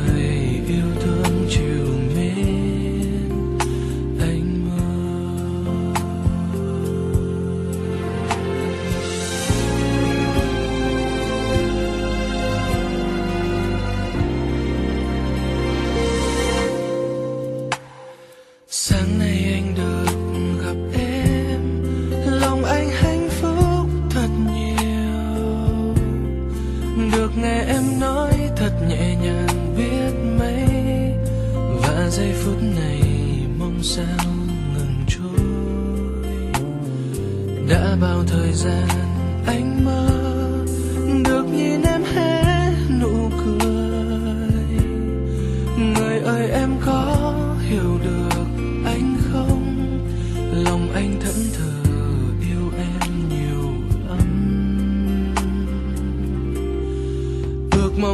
được 27.13 27.39
nghe 27.39 27.65
em 27.67 28.01
nói 28.01 28.33
thật 28.57 28.73
nhẹ 28.89 29.17
nhàng 29.23 29.75
biết 29.77 30.13
mấy. 30.39 30.65
Và 31.83 32.09
giây 32.11 32.33
phút 32.33 32.63
này 32.63 33.03
mong 33.59 33.83
sao 33.83 34.27
ngừng 34.75 35.05
trôi. 35.09 35.47
Đã 37.69 37.97
bao 38.01 38.25
thời 38.27 38.53
gian 38.53 38.89
anh 39.47 39.85
mơ, 39.85 40.09
được 41.25 41.45
nhìn 41.53 41.83
em 41.83 42.03
hé 42.15 42.73
nụ 43.01 43.31
cười. 43.45 43.71
Người 45.95 46.19
ơi, 46.19 46.51
em 46.51 46.71
có 46.87 47.35
hiểu 47.69 47.99
được 48.05 48.20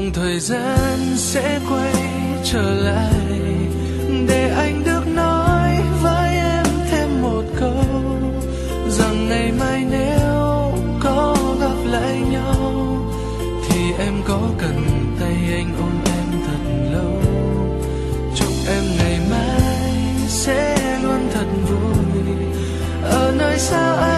mong 0.07 0.15
thời 0.15 0.41
gian 0.41 0.99
sẽ 1.17 1.61
quay 1.71 1.95
trở 2.45 2.75
lại 2.75 3.39
để 4.29 4.53
anh 4.57 4.85
được 4.85 5.07
nói 5.15 5.77
với 6.03 6.31
em 6.31 6.67
thêm 6.91 7.23
một 7.23 7.43
câu 7.61 7.85
rằng 8.89 9.29
ngày 9.29 9.53
mai 9.59 9.85
nếu 9.91 10.73
có 11.01 11.37
gặp 11.61 11.91
lại 11.91 12.21
nhau 12.31 12.73
thì 13.69 13.93
em 13.99 14.15
có 14.29 14.41
cần 14.59 14.85
tay 15.21 15.37
anh 15.53 15.75
ôm 15.79 15.93
em 16.05 16.41
thật 16.47 16.91
lâu. 16.93 17.23
Chúc 18.35 18.53
em 18.69 18.85
ngày 18.99 19.21
mai 19.31 19.93
sẽ 20.29 20.99
luôn 21.03 21.29
thật 21.35 21.47
vui. 21.69 22.37
Ở 23.03 23.35
nơi 23.39 23.59
xa 23.59 23.93
anh 23.93 24.16